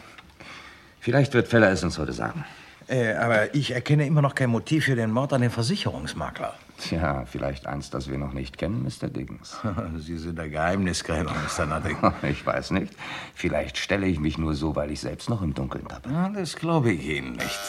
vielleicht 1.00 1.34
wird 1.34 1.48
Feller 1.48 1.70
es 1.70 1.84
uns 1.84 1.98
heute 1.98 2.12
sagen. 2.12 2.44
Äh, 2.88 3.14
aber 3.14 3.54
ich 3.54 3.72
erkenne 3.72 4.06
immer 4.06 4.22
noch 4.22 4.34
kein 4.34 4.50
Motiv 4.50 4.86
für 4.86 4.96
den 4.96 5.10
Mord 5.10 5.32
an 5.32 5.42
den 5.42 5.50
Versicherungsmakler. 5.50 6.54
Tja, 6.78 7.24
vielleicht 7.26 7.66
eins, 7.66 7.90
das 7.90 8.08
wir 8.08 8.18
noch 8.18 8.32
nicht 8.32 8.56
kennen, 8.56 8.84
Mr. 8.84 9.08
Dickens. 9.08 9.56
Sie 9.96 10.16
sind 10.16 10.38
der 10.38 10.48
Geheimnisgräber, 10.48 11.32
Mr. 11.32 11.66
Nutting. 11.66 11.96
Ich 12.22 12.46
weiß 12.46 12.70
nicht. 12.70 12.92
Vielleicht 13.34 13.78
stelle 13.78 14.06
ich 14.06 14.20
mich 14.20 14.38
nur 14.38 14.54
so, 14.54 14.76
weil 14.76 14.90
ich 14.92 15.00
selbst 15.00 15.28
noch 15.28 15.42
im 15.42 15.54
Dunkeln 15.54 15.86
tappe. 15.88 16.10
Ja, 16.10 16.28
das 16.28 16.54
glaube 16.56 16.92
ich 16.92 17.04
Ihnen 17.04 17.32
nicht. 17.32 17.60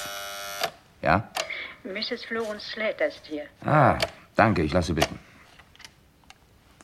Ja? 1.02 1.30
Mrs. 1.84 2.26
Florence 2.26 2.64
Slater 2.72 3.08
ist 3.08 3.26
hier. 3.26 3.44
Ah, 3.66 3.98
danke, 4.36 4.62
ich 4.62 4.74
lasse 4.74 4.94
bitten. 4.94 5.18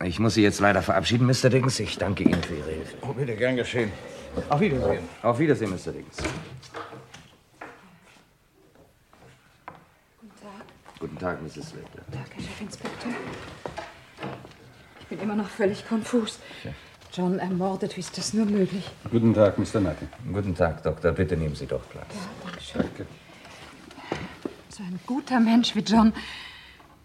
Ich 0.03 0.19
muss 0.19 0.33
Sie 0.33 0.43
jetzt 0.43 0.59
leider 0.59 0.81
verabschieden, 0.81 1.27
Mr. 1.27 1.49
Dickens. 1.49 1.79
Ich 1.79 1.97
danke 1.97 2.23
Ihnen 2.23 2.41
für 2.41 2.55
Ihre 2.55 2.71
Hilfe. 2.71 2.97
Oh, 3.01 3.13
bitte, 3.13 3.35
gern 3.35 3.55
geschehen. 3.55 3.91
Auf 4.49 4.59
Wiedersehen. 4.59 5.07
Auf 5.21 5.39
Wiedersehen, 5.39 5.69
Mr. 5.71 5.91
Dickens. 5.91 6.17
Guten 10.19 10.33
Tag. 10.41 10.94
Guten 11.05 11.19
Tag, 11.19 11.39
Mrs. 11.43 11.53
Slater. 11.69 11.87
Guten 11.93 12.11
Tag, 12.13 12.25
Herr 12.33 12.43
Chefinspektor. 12.43 13.11
Ich 15.01 15.05
bin 15.05 15.19
immer 15.19 15.35
noch 15.35 15.47
völlig 15.47 15.87
konfus. 15.87 16.39
John 17.13 17.37
ermordet, 17.37 17.95
wie 17.95 17.99
ist 17.99 18.17
das 18.17 18.33
nur 18.33 18.47
möglich? 18.47 18.89
Guten 19.11 19.31
Tag, 19.35 19.59
Mr. 19.59 19.81
Nutting. 19.81 20.07
Guten 20.33 20.55
Tag, 20.55 20.81
Doktor. 20.81 21.11
Bitte 21.11 21.37
nehmen 21.37 21.53
Sie 21.53 21.67
doch 21.67 21.87
Platz. 21.91 22.07
Ja, 22.09 22.49
danke 22.49 22.59
schön. 22.59 23.05
So 24.69 24.81
ein 24.81 24.99
guter 25.05 25.39
Mensch 25.39 25.75
wie 25.75 25.81
John. 25.81 26.11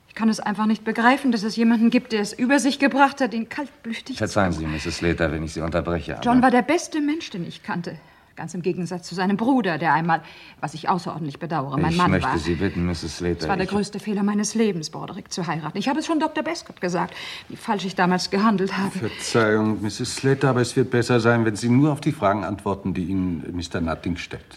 Ich 0.08 0.14
kann 0.14 0.30
es 0.30 0.40
einfach 0.40 0.64
nicht 0.64 0.82
begreifen, 0.82 1.30
dass 1.30 1.42
es 1.42 1.54
jemanden 1.56 1.90
gibt, 1.90 2.12
der 2.12 2.22
es 2.22 2.32
über 2.32 2.58
sich 2.58 2.78
gebracht 2.78 3.20
hat, 3.20 3.34
ihn 3.34 3.50
kaltblütig 3.50 4.16
Verzeihen 4.16 4.52
Sie, 4.52 4.64
Mrs. 4.66 4.96
Slater, 4.96 5.30
wenn 5.30 5.42
ich 5.42 5.52
Sie 5.52 5.60
unterbreche. 5.60 6.14
aber- 6.16 6.24
John 6.24 6.40
war 6.40 6.50
der 6.50 6.62
beste 6.62 7.02
Mensch, 7.02 7.28
den 7.28 7.46
ich 7.46 7.62
kannte. 7.62 7.96
Ganz 8.36 8.54
im 8.54 8.62
Gegensatz 8.62 9.06
zu 9.06 9.14
seinem 9.14 9.36
Bruder, 9.36 9.76
der 9.76 9.92
einmal, 9.92 10.22
was 10.60 10.72
ich 10.74 10.88
außerordentlich 10.88 11.38
bedauere, 11.38 11.76
mein 11.78 11.90
ich 11.92 11.96
Mann 11.98 12.10
möchte 12.12 12.28
war. 12.28 12.38
Sie 12.38 12.54
bitten, 12.54 12.86
Mrs. 12.86 13.18
Slater. 13.18 13.36
Es 13.40 13.48
war 13.48 13.56
der 13.56 13.64
ich- 13.64 13.70
größte 13.70 13.98
Fehler 14.00 14.22
meines 14.22 14.54
Lebens, 14.54 14.88
Broderick 14.90 15.30
zu 15.32 15.46
heiraten. 15.46 15.76
Ich 15.76 15.88
habe 15.88 15.98
es 15.98 16.06
schon 16.06 16.20
Dr. 16.20 16.42
Bescott 16.42 16.80
gesagt, 16.80 17.14
wie 17.48 17.56
falsch 17.56 17.84
ich 17.84 17.94
damals 17.96 18.30
gehandelt 18.30 18.78
habe. 18.78 18.90
Verzeihung, 18.98 19.82
Mrs. 19.82 20.16
Slater, 20.16 20.50
aber 20.50 20.60
es 20.62 20.74
wird 20.76 20.90
besser 20.90 21.20
sein, 21.20 21.44
wenn 21.44 21.56
Sie 21.56 21.68
nur 21.68 21.92
auf 21.92 22.00
die 22.00 22.12
Fragen 22.12 22.44
antworten, 22.44 22.94
die 22.94 23.04
Ihnen 23.04 23.44
Mr. 23.54 23.80
Nutting 23.80 24.16
stellt. 24.16 24.44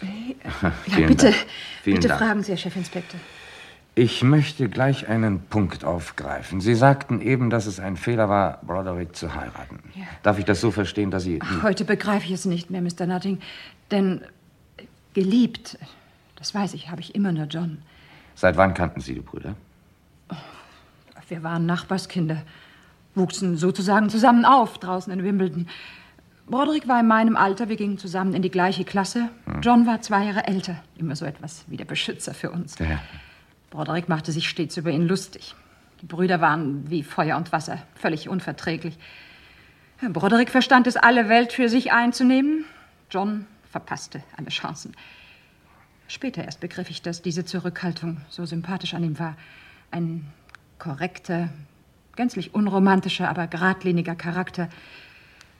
Ja, 0.62 0.72
Vielen 0.94 1.08
bitte, 1.08 1.26
Dank. 1.26 1.36
Vielen 1.82 1.96
bitte 1.96 2.08
Dank. 2.08 2.20
fragen 2.20 2.42
Sie, 2.42 2.52
Herr 2.52 2.58
Chefinspektor. 2.58 3.20
Ich 3.96 4.24
möchte 4.24 4.68
gleich 4.68 5.08
einen 5.08 5.40
Punkt 5.40 5.84
aufgreifen. 5.84 6.60
Sie 6.60 6.74
sagten 6.74 7.20
eben, 7.20 7.48
dass 7.48 7.66
es 7.66 7.78
ein 7.78 7.96
Fehler 7.96 8.28
war, 8.28 8.58
Broderick 8.62 9.14
zu 9.14 9.34
heiraten. 9.34 9.78
Ja. 9.94 10.06
Darf 10.24 10.38
ich 10.38 10.44
das 10.44 10.60
so 10.60 10.72
verstehen, 10.72 11.12
dass 11.12 11.22
Sie... 11.22 11.38
Heute 11.62 11.84
begreife 11.84 12.26
ich 12.26 12.32
es 12.32 12.44
nicht 12.44 12.70
mehr, 12.70 12.82
Mr. 12.82 13.06
Nutting, 13.06 13.40
denn 13.92 14.22
geliebt, 15.14 15.78
das 16.34 16.52
weiß 16.54 16.74
ich, 16.74 16.90
habe 16.90 17.00
ich 17.00 17.14
immer 17.14 17.30
nur 17.30 17.44
John. 17.44 17.78
Seit 18.34 18.56
wann 18.56 18.74
kannten 18.74 19.00
Sie 19.00 19.14
die 19.14 19.20
Brüder? 19.20 19.54
Wir 21.28 21.42
waren 21.44 21.64
Nachbarskinder, 21.64 22.42
wuchsen 23.14 23.56
sozusagen 23.56 24.10
zusammen 24.10 24.44
auf 24.44 24.78
draußen 24.78 25.12
in 25.12 25.22
Wimbledon. 25.22 25.68
Broderick 26.46 26.88
war 26.88 27.00
in 27.00 27.06
meinem 27.06 27.36
Alter, 27.36 27.68
wir 27.68 27.76
gingen 27.76 27.96
zusammen 27.96 28.34
in 28.34 28.42
die 28.42 28.50
gleiche 28.50 28.84
Klasse. 28.84 29.30
Hm. 29.46 29.62
John 29.62 29.86
war 29.86 30.02
zwei 30.02 30.24
Jahre 30.24 30.46
älter, 30.46 30.76
immer 30.98 31.16
so 31.16 31.24
etwas 31.24 31.64
wie 31.68 31.76
der 31.76 31.86
Beschützer 31.86 32.34
für 32.34 32.50
uns. 32.50 32.78
Ja. 32.78 32.98
Broderick 33.74 34.08
machte 34.08 34.30
sich 34.30 34.48
stets 34.48 34.76
über 34.76 34.90
ihn 34.90 35.08
lustig. 35.08 35.56
Die 36.00 36.06
Brüder 36.06 36.40
waren 36.40 36.88
wie 36.90 37.02
Feuer 37.02 37.36
und 37.36 37.50
Wasser, 37.50 37.82
völlig 37.96 38.28
unverträglich. 38.28 38.96
Broderick 40.12 40.50
verstand 40.50 40.86
es, 40.86 40.96
alle 40.96 41.28
Welt 41.28 41.52
für 41.52 41.68
sich 41.68 41.90
einzunehmen. 41.90 42.66
John 43.10 43.46
verpasste 43.68 44.22
alle 44.36 44.50
Chancen. 44.50 44.94
Später 46.06 46.44
erst 46.44 46.60
begriff 46.60 46.88
ich, 46.88 47.02
dass 47.02 47.20
diese 47.20 47.44
Zurückhaltung 47.44 48.18
so 48.28 48.46
sympathisch 48.46 48.94
an 48.94 49.02
ihm 49.02 49.18
war. 49.18 49.36
Ein 49.90 50.24
korrekter, 50.78 51.48
gänzlich 52.14 52.54
unromantischer, 52.54 53.28
aber 53.28 53.48
geradliniger 53.48 54.14
Charakter. 54.14 54.68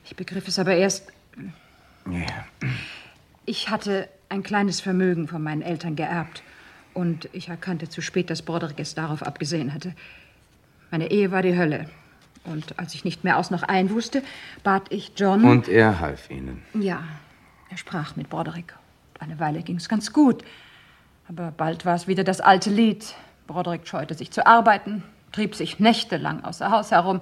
Ich 0.05 0.15
begriff 0.15 0.47
es 0.47 0.61
aber 0.61 0.77
erst. 0.77 1.13
Ja. 2.09 2.27
Ich 3.45 3.71
hatte 3.71 4.09
ein 4.29 4.45
kleines 4.45 4.81
Vermögen 4.81 5.27
von 5.27 5.43
meinen 5.43 5.63
Eltern 5.63 5.97
geerbt. 5.97 6.45
Und 6.95 7.29
ich 7.33 7.49
erkannte 7.49 7.89
zu 7.89 8.01
spät, 8.01 8.31
dass 8.31 8.43
Broderick 8.43 8.79
es 8.79 8.95
darauf 8.95 9.23
abgesehen 9.23 9.75
hatte. 9.75 9.95
Meine 10.91 11.11
Ehe 11.11 11.33
war 11.33 11.43
die 11.43 11.59
Hölle. 11.59 11.91
Und 12.45 12.79
als 12.79 12.95
ich 12.95 13.05
nicht 13.05 13.25
mehr 13.25 13.39
aus 13.39 13.51
noch 13.51 13.63
ein 13.63 13.91
wusste, 13.91 14.23
bat 14.63 14.85
ich 14.91 15.13
John. 15.17 15.45
Und 15.45 15.69
er 15.69 15.99
half 16.01 16.31
Ihnen. 16.31 16.63
Ja, 16.75 17.03
er 17.71 17.77
sprach 17.77 18.17
mit 18.17 18.29
Broderick. 18.29 18.75
Eine 19.19 19.41
Weile 19.41 19.63
ging 19.63 19.77
es 19.77 19.89
ganz 19.89 20.13
gut. 20.13 20.45
Aber 21.29 21.51
bald 21.51 21.85
war 21.87 21.95
es 21.95 22.07
wieder 22.07 22.23
das 22.23 22.41
alte 22.41 22.71
Lied. 22.71 23.15
Broderick 23.47 23.89
scheute 23.89 24.15
sich 24.15 24.31
zu 24.31 24.47
arbeiten, 24.47 25.03
trieb 25.33 25.55
sich 25.55 25.81
nächtelang 25.81 26.45
außer 26.45 26.71
Haus 26.71 26.91
herum. 26.91 27.21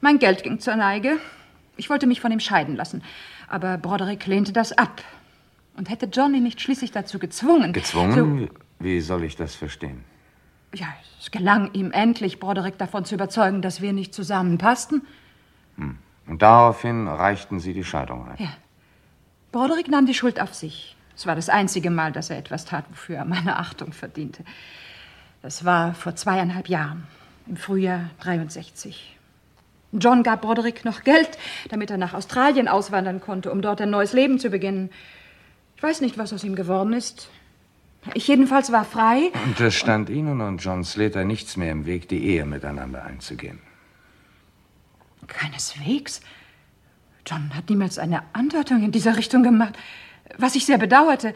Mein 0.00 0.18
Geld 0.18 0.42
ging 0.42 0.60
zur 0.60 0.76
Neige. 0.76 1.18
Ich 1.76 1.90
wollte 1.90 2.06
mich 2.06 2.20
von 2.20 2.30
ihm 2.30 2.40
scheiden 2.40 2.76
lassen. 2.76 3.02
Aber 3.48 3.76
Broderick 3.76 4.26
lehnte 4.26 4.52
das 4.52 4.72
ab. 4.72 5.02
Und 5.76 5.90
hätte 5.90 6.06
John 6.06 6.34
ihn 6.34 6.44
nicht 6.44 6.60
schließlich 6.60 6.92
dazu 6.92 7.18
gezwungen. 7.18 7.72
Gezwungen? 7.72 8.48
Wie 8.84 9.00
soll 9.00 9.24
ich 9.24 9.34
das 9.34 9.54
verstehen? 9.54 10.04
Ja, 10.74 10.88
es 11.18 11.30
gelang 11.30 11.72
ihm 11.72 11.90
endlich, 11.90 12.38
Broderick 12.38 12.76
davon 12.76 13.06
zu 13.06 13.14
überzeugen, 13.14 13.62
dass 13.62 13.80
wir 13.80 13.94
nicht 13.94 14.12
zusammenpassten. 14.12 15.06
Hm. 15.76 15.96
Und 16.26 16.42
daraufhin 16.42 17.08
reichten 17.08 17.60
Sie 17.60 17.72
die 17.72 17.82
Scheidung 17.82 18.28
ein. 18.28 18.36
Ja. 18.38 18.50
Broderick 19.52 19.88
nahm 19.88 20.04
die 20.04 20.12
Schuld 20.12 20.38
auf 20.38 20.52
sich. 20.52 20.96
Es 21.16 21.26
war 21.26 21.34
das 21.34 21.48
einzige 21.48 21.88
Mal, 21.88 22.12
dass 22.12 22.28
er 22.28 22.36
etwas 22.36 22.66
tat, 22.66 22.84
wofür 22.90 23.16
er 23.16 23.24
meine 23.24 23.58
Achtung 23.58 23.92
verdiente. 23.92 24.44
Das 25.40 25.64
war 25.64 25.94
vor 25.94 26.14
zweieinhalb 26.14 26.68
Jahren, 26.68 27.06
im 27.46 27.56
Frühjahr 27.56 28.10
63. 28.20 29.16
John 29.92 30.22
gab 30.22 30.42
Broderick 30.42 30.84
noch 30.84 31.04
Geld, 31.04 31.38
damit 31.70 31.90
er 31.90 31.96
nach 31.96 32.12
Australien 32.12 32.68
auswandern 32.68 33.22
konnte, 33.22 33.50
um 33.50 33.62
dort 33.62 33.80
ein 33.80 33.90
neues 33.90 34.12
Leben 34.12 34.38
zu 34.38 34.50
beginnen. 34.50 34.90
Ich 35.76 35.82
weiß 35.82 36.02
nicht, 36.02 36.18
was 36.18 36.34
aus 36.34 36.44
ihm 36.44 36.54
geworden 36.54 36.92
ist. 36.92 37.30
Ich 38.12 38.28
jedenfalls 38.28 38.70
war 38.70 38.84
frei. 38.84 39.32
Und 39.46 39.58
es 39.60 39.74
stand 39.74 40.10
Ihnen 40.10 40.40
und 40.40 40.58
John 40.58 40.84
Slater 40.84 41.24
nichts 41.24 41.56
mehr 41.56 41.72
im 41.72 41.86
Weg, 41.86 42.08
die 42.08 42.22
Ehe 42.24 42.44
miteinander 42.44 43.04
einzugehen. 43.04 43.60
Keineswegs. 45.26 46.20
John 47.26 47.54
hat 47.54 47.70
niemals 47.70 47.98
eine 47.98 48.22
Andeutung 48.34 48.82
in 48.82 48.92
dieser 48.92 49.16
Richtung 49.16 49.42
gemacht, 49.42 49.74
was 50.36 50.54
ich 50.54 50.66
sehr 50.66 50.76
bedauerte. 50.76 51.32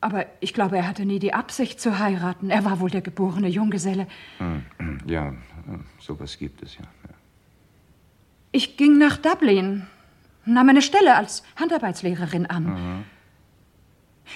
Aber 0.00 0.26
ich 0.38 0.54
glaube, 0.54 0.76
er 0.76 0.86
hatte 0.86 1.04
nie 1.04 1.18
die 1.18 1.34
Absicht 1.34 1.80
zu 1.80 1.98
heiraten. 1.98 2.50
Er 2.50 2.64
war 2.64 2.78
wohl 2.78 2.90
der 2.90 3.00
geborene 3.00 3.48
Junggeselle. 3.48 4.06
Hm, 4.38 4.64
hm, 4.78 4.98
ja, 5.06 5.34
sowas 5.98 6.38
gibt 6.38 6.62
es 6.62 6.76
ja. 6.76 6.82
ja. 6.82 7.14
Ich 8.52 8.76
ging 8.76 8.96
nach 8.96 9.16
Dublin, 9.16 9.88
nahm 10.44 10.68
eine 10.68 10.82
Stelle 10.82 11.16
als 11.16 11.42
Handarbeitslehrerin 11.56 12.46
an. 12.46 12.64
Mhm. 12.64 13.04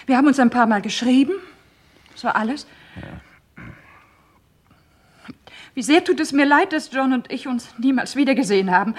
Wir 0.06 0.16
haben 0.16 0.26
uns 0.26 0.38
ein 0.38 0.50
paar 0.50 0.66
Mal 0.66 0.82
geschrieben. 0.82 1.32
Das 2.12 2.24
war 2.24 2.36
alles. 2.36 2.66
Ja. 2.96 3.64
Wie 5.74 5.82
sehr 5.82 6.04
tut 6.04 6.20
es 6.20 6.32
mir 6.32 6.44
leid, 6.44 6.72
dass 6.72 6.92
John 6.92 7.12
und 7.12 7.32
ich 7.32 7.46
uns 7.48 7.68
niemals 7.78 8.14
wiedergesehen 8.16 8.70
haben. 8.70 8.94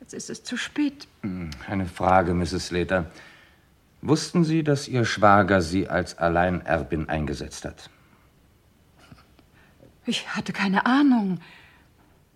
Jetzt 0.00 0.12
ist 0.12 0.28
es 0.28 0.44
zu 0.44 0.56
spät. 0.56 1.06
Hm, 1.22 1.50
Eine 1.66 1.86
Frage, 1.86 2.34
Mrs. 2.34 2.66
Slater. 2.66 3.06
Wussten 4.02 4.44
Sie, 4.44 4.62
dass 4.62 4.86
Ihr 4.86 5.06
Schwager 5.06 5.62
Sie 5.62 5.88
als 5.88 6.18
Alleinerbin 6.18 7.08
eingesetzt 7.08 7.64
hat? 7.64 7.88
Ich 10.04 10.28
hatte 10.36 10.52
keine 10.52 10.84
Ahnung. 10.84 11.40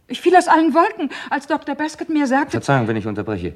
Ich 0.06 0.22
fiel 0.22 0.34
aus 0.34 0.48
allen 0.48 0.72
Wolken, 0.72 1.10
als 1.28 1.46
Dr. 1.46 1.74
Baskett 1.74 2.08
mir 2.08 2.26
sagte. 2.26 2.52
Verzeihung, 2.52 2.88
wenn 2.88 2.96
ich 2.96 3.06
unterbreche. 3.06 3.54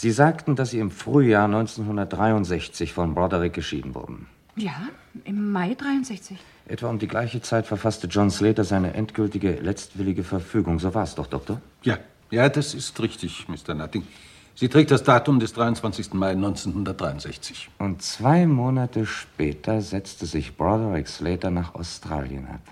Sie 0.00 0.12
sagten, 0.12 0.56
dass 0.56 0.70
Sie 0.70 0.78
im 0.78 0.90
Frühjahr 0.90 1.44
1963 1.44 2.94
von 2.94 3.12
Broderick 3.12 3.52
geschieden 3.52 3.94
wurden. 3.94 4.28
Ja, 4.56 4.88
im 5.24 5.52
Mai 5.52 5.74
63. 5.74 6.38
Etwa 6.68 6.88
um 6.88 6.98
die 6.98 7.06
gleiche 7.06 7.42
Zeit 7.42 7.66
verfasste 7.66 8.06
John 8.06 8.30
Slater 8.30 8.64
seine 8.64 8.94
endgültige, 8.94 9.56
letztwillige 9.56 10.24
Verfügung. 10.24 10.78
So 10.78 10.94
war 10.94 11.02
es 11.02 11.16
doch, 11.16 11.26
Doktor? 11.26 11.60
Ja, 11.82 11.98
ja, 12.30 12.48
das 12.48 12.72
ist 12.72 12.98
richtig, 12.98 13.46
Mr. 13.46 13.74
Nutting. 13.74 14.06
Sie 14.54 14.70
trägt 14.70 14.90
das 14.90 15.02
Datum 15.02 15.38
des 15.38 15.52
23. 15.52 16.14
Mai 16.14 16.30
1963. 16.30 17.68
Und 17.78 18.00
zwei 18.00 18.46
Monate 18.46 19.04
später 19.04 19.82
setzte 19.82 20.24
sich 20.24 20.56
Broderick 20.56 21.08
Slater 21.08 21.50
nach 21.50 21.74
Australien 21.74 22.46
ab. 22.46 22.62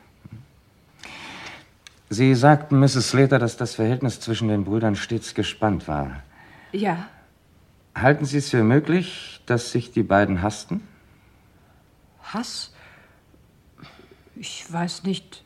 Sie 2.08 2.34
sagten, 2.34 2.80
Mrs. 2.80 3.10
Slater, 3.10 3.38
dass 3.38 3.58
das 3.58 3.74
Verhältnis 3.74 4.18
zwischen 4.18 4.48
den 4.48 4.64
Brüdern 4.64 4.96
stets 4.96 5.34
gespannt 5.34 5.88
war. 5.88 6.22
Ja. 6.72 7.06
Halten 8.00 8.24
Sie 8.24 8.38
es 8.38 8.50
für 8.50 8.62
möglich, 8.62 9.40
dass 9.46 9.72
sich 9.72 9.90
die 9.90 10.02
beiden 10.02 10.42
hassten? 10.42 10.86
Hass? 12.22 12.72
Ich 14.36 14.70
weiß 14.70 15.02
nicht. 15.02 15.42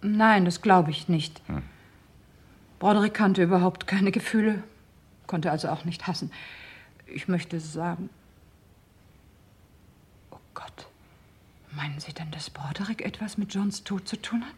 Nein, 0.00 0.44
das 0.44 0.62
glaube 0.62 0.90
ich 0.90 1.08
nicht. 1.08 1.42
Hm. 1.48 1.62
Broderick 2.78 3.14
kannte 3.14 3.42
überhaupt 3.42 3.86
keine 3.86 4.12
Gefühle, 4.12 4.62
konnte 5.26 5.50
also 5.50 5.68
auch 5.68 5.84
nicht 5.84 6.06
hassen. 6.06 6.30
Ich 7.06 7.26
möchte 7.26 7.58
sagen. 7.58 8.08
Oh 10.30 10.38
Gott. 10.54 10.86
Meinen 11.72 11.98
Sie 12.00 12.12
denn, 12.12 12.30
dass 12.30 12.50
Broderick 12.50 13.02
etwas 13.02 13.38
mit 13.38 13.52
Johns 13.52 13.84
Tod 13.84 14.08
zu 14.08 14.16
tun 14.16 14.44
hat? 14.44 14.54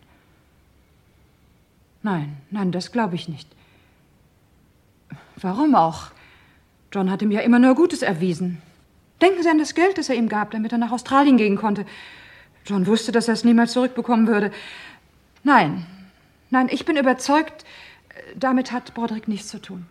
Nein, 2.02 2.37
nein, 2.50 2.70
das 2.70 2.92
glaube 2.92 3.14
ich 3.14 3.28
nicht. 3.28 3.48
Warum 5.37 5.74
auch? 5.74 6.11
John 6.92 7.11
hat 7.11 7.22
ihm 7.22 7.31
ja 7.31 7.40
immer 7.40 7.59
nur 7.59 7.74
Gutes 7.74 8.02
erwiesen. 8.02 8.61
Denken 9.20 9.42
Sie 9.42 9.48
an 9.48 9.59
das 9.59 9.74
Geld, 9.74 9.98
das 9.98 10.09
er 10.09 10.16
ihm 10.16 10.28
gab, 10.28 10.50
damit 10.50 10.72
er 10.72 10.78
nach 10.78 10.92
Australien 10.92 11.37
gehen 11.37 11.57
konnte. 11.57 11.87
John 12.66 12.87
wusste, 12.87 13.12
dass 13.12 13.28
er 13.28 13.35
es 13.35 13.44
niemals 13.44 13.72
zurückbekommen 13.72 14.26
würde. 14.26 14.52
Nein, 15.42 15.87
nein, 16.50 16.68
ich 16.70 16.85
bin 16.85 16.96
überzeugt, 16.96 17.64
damit 18.37 18.72
hat 18.72 18.94
Broderick 18.94 19.26
nichts 19.26 19.48
zu 19.48 19.61
tun. 19.61 19.87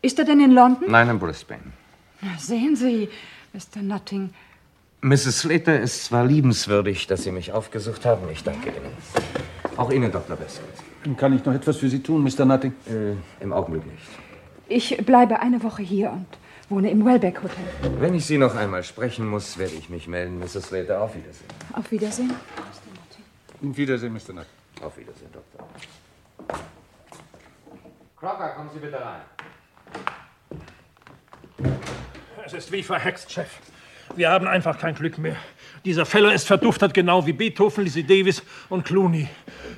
Ist 0.00 0.18
er 0.18 0.24
denn 0.24 0.40
in 0.40 0.52
London? 0.52 0.90
Nein, 0.90 1.08
in 1.08 1.18
Brisbane. 1.18 1.72
Na, 2.20 2.38
sehen 2.38 2.74
Sie, 2.74 3.08
Mr. 3.52 3.82
Nutting. 3.82 4.30
Mrs. 5.02 5.40
Slater 5.40 5.80
ist 5.80 6.04
zwar 6.04 6.24
liebenswürdig, 6.24 7.06
dass 7.06 7.24
Sie 7.24 7.32
mich 7.32 7.52
aufgesucht 7.52 8.04
haben. 8.04 8.28
Ich 8.30 8.42
danke 8.42 8.68
Ihnen. 8.68 9.76
Auch 9.76 9.90
Ihnen, 9.90 10.10
Dr. 10.10 10.36
Baskett. 10.36 10.64
Kann 11.16 11.34
ich 11.34 11.44
noch 11.44 11.54
etwas 11.54 11.76
für 11.76 11.88
Sie 11.88 12.00
tun, 12.00 12.22
Mr. 12.22 12.44
Nutting? 12.44 12.72
Äh, 12.86 13.42
Im 13.42 13.52
Augenblick 13.52 13.84
nicht. 13.86 14.21
Ich 14.74 14.96
bleibe 15.04 15.38
eine 15.40 15.62
Woche 15.62 15.82
hier 15.82 16.10
und 16.12 16.26
wohne 16.70 16.90
im 16.90 17.04
Welbeck 17.04 17.42
Hotel. 17.42 17.62
Wenn 17.98 18.14
ich 18.14 18.24
Sie 18.24 18.38
noch 18.38 18.54
einmal 18.54 18.82
sprechen 18.82 19.28
muss, 19.28 19.58
werde 19.58 19.74
ich 19.74 19.90
mich 19.90 20.08
melden, 20.08 20.38
Mrs. 20.38 20.68
Slater. 20.68 21.02
Auf 21.02 21.14
Wiedersehen. 21.14 21.46
Auf 21.74 21.90
Wiedersehen. 21.90 22.30
Auf 22.30 23.76
Wiedersehen, 23.76 24.14
Mr. 24.14 24.32
Nutting. 24.32 24.46
Auf 24.82 24.96
Wiedersehen, 24.96 25.28
Doktor. 25.30 25.68
Crocker, 28.16 28.48
kommen 28.56 28.70
Sie 28.72 28.78
bitte 28.78 28.98
rein. 28.98 29.20
Es 32.46 32.54
ist 32.54 32.72
wie 32.72 32.82
verhext, 32.82 33.30
Chef. 33.30 33.50
Wir 34.16 34.30
haben 34.30 34.46
einfach 34.46 34.78
kein 34.78 34.94
Glück 34.94 35.18
mehr. 35.18 35.36
Dieser 35.84 36.06
Feller 36.06 36.32
ist 36.32 36.46
verduftet, 36.46 36.94
genau 36.94 37.26
wie 37.26 37.34
Beethoven, 37.34 37.84
Lizzie 37.84 38.04
Davis 38.04 38.42
und 38.70 38.86
Clooney. 38.86 39.28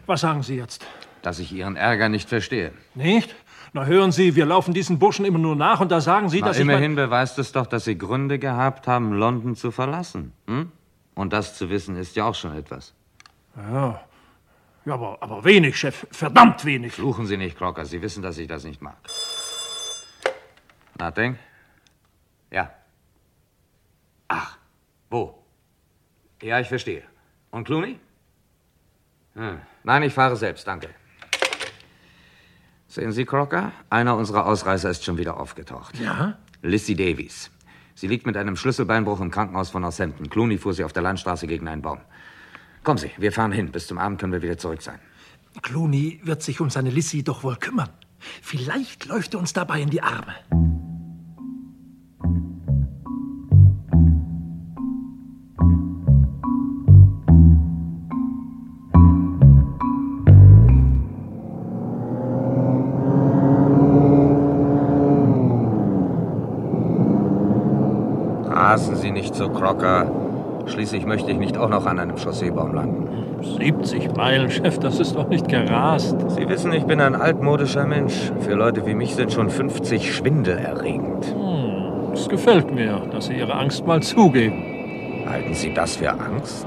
Was 0.07 0.21
sagen 0.21 0.45
Sie 0.45 0.55
jetzt? 0.55 0.87
Dass 1.25 1.39
ich 1.39 1.53
Ihren 1.53 1.77
Ärger 1.77 2.11
nicht 2.11 2.29
verstehe. 2.29 2.73
Nicht? 2.95 3.35
Na 3.73 3.87
hören 3.87 4.13
Sie, 4.13 4.37
wir 4.37 4.45
laufen 4.45 4.75
diesen 4.75 4.99
Burschen 4.99 5.25
immer 5.25 5.39
nur 5.39 5.57
nach 5.57 5.81
und 5.81 5.91
da 5.91 6.03
sagen 6.03 6.29
Sie, 6.29 6.41
Na, 6.41 6.49
dass 6.49 6.59
ich 6.59 6.63
immerhin 6.63 6.97
beweist 6.97 7.39
es 7.39 7.51
doch, 7.51 7.67
dass 7.67 7.87
Sie 7.87 7.97
Gründe 7.97 8.39
gehabt 8.39 8.87
haben, 8.87 9.15
London 9.15 9.57
zu 9.57 9.71
verlassen. 9.71 10.35
Hm? 10.47 10.71
Und 11.15 11.33
das 11.33 11.57
zu 11.57 11.71
wissen 11.71 11.97
ist 11.97 12.15
ja 12.15 12.27
auch 12.27 12.35
schon 12.35 12.55
etwas. 12.55 12.93
Ja, 13.57 14.05
ja 14.85 14.93
aber, 14.93 15.17
aber 15.23 15.43
wenig, 15.45 15.79
Chef. 15.79 16.07
Verdammt 16.11 16.63
wenig. 16.67 16.93
Fluchen 16.93 17.27
Sie 17.27 17.39
nicht, 17.39 17.57
Crocker. 17.57 17.87
Sie 17.87 18.03
wissen, 18.03 18.23
dass 18.23 18.37
ich 18.37 18.47
das 18.47 18.65
nicht 18.65 18.83
mag. 18.83 18.99
Nothing? 20.99 21.39
Ja. 22.51 22.71
Ach, 24.29 24.59
wo? 25.09 25.43
Ja, 26.43 26.61
ich 26.61 26.69
verstehe. 26.69 27.03
Und 27.51 27.65
Clooney? 27.65 27.99
Hm. 29.37 29.59
Nein, 29.85 30.03
ich 30.03 30.13
fahre 30.13 30.37
selbst, 30.37 30.67
danke. 30.67 30.91
Sehen 32.95 33.11
Sie, 33.11 33.25
Crocker? 33.25 33.73
Einer 33.91 34.17
unserer 34.17 34.47
Ausreißer 34.47 34.89
ist 34.89 35.03
schon 35.03 35.19
wieder 35.19 35.41
aufgetaucht. 35.41 35.99
Ja? 35.99 36.39
Lissy 36.63 36.95
Davies. 36.95 37.51
Sie 37.97 38.07
liegt 38.07 38.25
mit 38.25 38.37
einem 38.37 38.55
Schlüsselbeinbruch 38.55 39.21
im 39.21 39.33
Krankenhaus 39.33 39.71
von 39.71 39.83
Northampton. 39.83 40.31
Clooney 40.31 40.59
fuhr 40.59 40.75
sie 40.75 40.85
auf 40.85 40.93
der 40.93 41.03
Landstraße 41.03 41.49
gegen 41.49 41.67
einen 41.67 41.83
Baum. 41.83 41.99
Kommen 42.85 42.99
Sie, 42.99 43.11
wir 43.17 43.33
fahren 43.33 43.51
hin. 43.51 43.73
Bis 43.73 43.89
zum 43.89 43.99
Abend 43.99 44.21
können 44.21 44.33
wir 44.33 44.43
wieder 44.43 44.59
zurück 44.59 44.81
sein. 44.81 45.01
Clooney 45.61 46.21
wird 46.23 46.45
sich 46.45 46.61
um 46.61 46.71
seine 46.71 46.91
Lissy 46.91 47.25
doch 47.25 47.43
wohl 47.43 47.57
kümmern. 47.57 47.91
Vielleicht 48.43 49.07
läuft 49.07 49.35
er 49.35 49.41
uns 49.41 49.53
dabei 49.53 49.81
in 49.81 49.91
die 49.91 50.01
Arme. 50.01 50.37
So, 69.35 69.49
Crocker. 69.49 70.09
Schließlich 70.67 71.07
möchte 71.07 71.33
ich 71.33 71.39
nicht 71.39 71.57
auch 71.57 71.69
noch 71.69 71.87
an 71.87 71.99
einem 71.99 72.15
Chausseebaum 72.15 72.73
landen. 72.73 73.09
70 73.59 74.15
Meilen, 74.17 74.49
Chef, 74.49 74.79
das 74.79 75.01
ist 75.01 75.17
doch 75.17 75.29
nicht 75.29 75.49
gerast. 75.49 76.17
Sie 76.29 76.49
wissen, 76.49 76.73
ich 76.73 76.85
bin 76.85 77.01
ein 77.01 77.17
altmodischer 77.17 77.85
Mensch. 77.85 78.31
Für 78.39 78.55
Leute 78.55 78.87
wie 78.87 78.95
mich 78.95 79.17
sind 79.17 79.33
schon 79.33 79.51
50 79.51 80.15
schwindelerregend. 80.15 81.27
Hm, 81.27 82.13
es 82.13 82.29
gefällt 82.29 82.73
mir, 82.73 83.03
dass 83.11 83.27
Sie 83.27 83.35
Ihre 83.35 83.55
Angst 83.55 83.85
mal 83.85 84.01
zugeben. 84.01 84.63
Halten 85.29 85.53
Sie 85.53 85.75
das 85.75 85.97
für 85.97 86.13
Angst? 86.13 86.65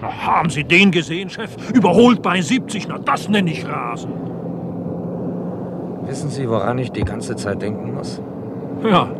Na, 0.00 0.26
haben 0.26 0.48
Sie 0.48 0.64
den 0.64 0.90
gesehen, 0.90 1.28
Chef? 1.28 1.54
Überholt 1.74 2.22
bei 2.22 2.40
70, 2.40 2.88
na 2.88 2.96
das 2.96 3.28
nenne 3.28 3.50
ich 3.50 3.68
Rasen. 3.68 4.12
Wissen 6.06 6.30
Sie, 6.30 6.48
woran 6.48 6.78
ich 6.78 6.92
die 6.92 7.04
ganze 7.04 7.36
Zeit 7.36 7.60
denken 7.60 7.94
muss? 7.94 8.22
Ja, 8.82 9.10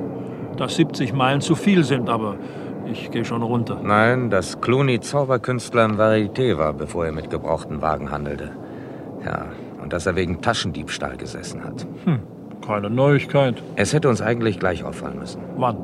dass 0.60 0.76
70 0.76 1.14
Meilen 1.14 1.40
zu 1.40 1.54
viel 1.54 1.84
sind, 1.84 2.10
aber 2.10 2.36
ich 2.84 3.10
gehe 3.10 3.24
schon 3.24 3.42
runter. 3.42 3.80
Nein, 3.82 4.28
dass 4.28 4.60
Clooney 4.60 5.00
Zauberkünstler 5.00 5.86
im 5.86 5.98
Varieté 5.98 6.58
war, 6.58 6.74
bevor 6.74 7.06
er 7.06 7.12
mit 7.12 7.30
gebrauchten 7.30 7.80
Wagen 7.80 8.10
handelte. 8.10 8.50
Ja, 9.24 9.46
und 9.82 9.92
dass 9.92 10.04
er 10.04 10.16
wegen 10.16 10.42
Taschendiebstahl 10.42 11.16
gesessen 11.16 11.64
hat. 11.64 11.86
Hm, 12.04 12.20
keine 12.64 12.90
Neuigkeit. 12.90 13.62
Es 13.76 13.94
hätte 13.94 14.10
uns 14.10 14.20
eigentlich 14.20 14.58
gleich 14.58 14.84
auffallen 14.84 15.18
müssen. 15.18 15.40
Wann? 15.56 15.78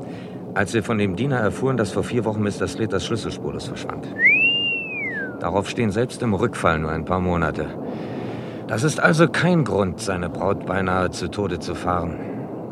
Als 0.55 0.75
wir 0.75 0.83
von 0.83 0.99
dem 0.99 1.17
Diener 1.17 1.39
erfuhren, 1.39 1.79
dass 1.79 1.93
vor 1.93 2.03
vier 2.03 2.25
Wochen 2.27 2.43
Mr. 2.43 2.69
Slaters 2.69 3.07
Schlüssel 3.07 3.33
spurlos 3.33 3.69
verschwand. 3.69 4.07
Darauf 5.41 5.71
stehen 5.71 5.91
selbst 5.91 6.23
im 6.23 6.35
Rückfall 6.35 6.79
nur 6.79 6.91
ein 6.91 7.05
paar 7.05 7.21
Monate. 7.21 7.67
Das 8.67 8.83
ist 8.83 9.01
also 9.01 9.29
kein 9.29 9.65
Grund, 9.65 10.01
seine 10.01 10.29
Braut 10.29 10.67
beinahe 10.67 11.11
zu 11.11 11.29
Tode 11.29 11.61
zu 11.61 11.75
fahren. 11.75 12.17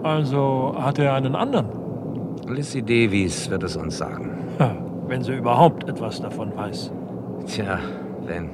Also 0.03 0.75
hat 0.79 0.99
er 0.99 1.15
einen 1.15 1.35
anderen? 1.35 1.84
Lissy 2.49 2.83
Davies 2.83 3.49
wird 3.49 3.63
es 3.63 3.77
uns 3.77 3.97
sagen. 3.97 4.57
Ja, 4.59 4.77
wenn 5.07 5.23
sie 5.23 5.37
überhaupt 5.37 5.89
etwas 5.89 6.21
davon 6.21 6.55
weiß. 6.55 6.91
Tja, 7.47 7.81
wenn. 8.23 8.51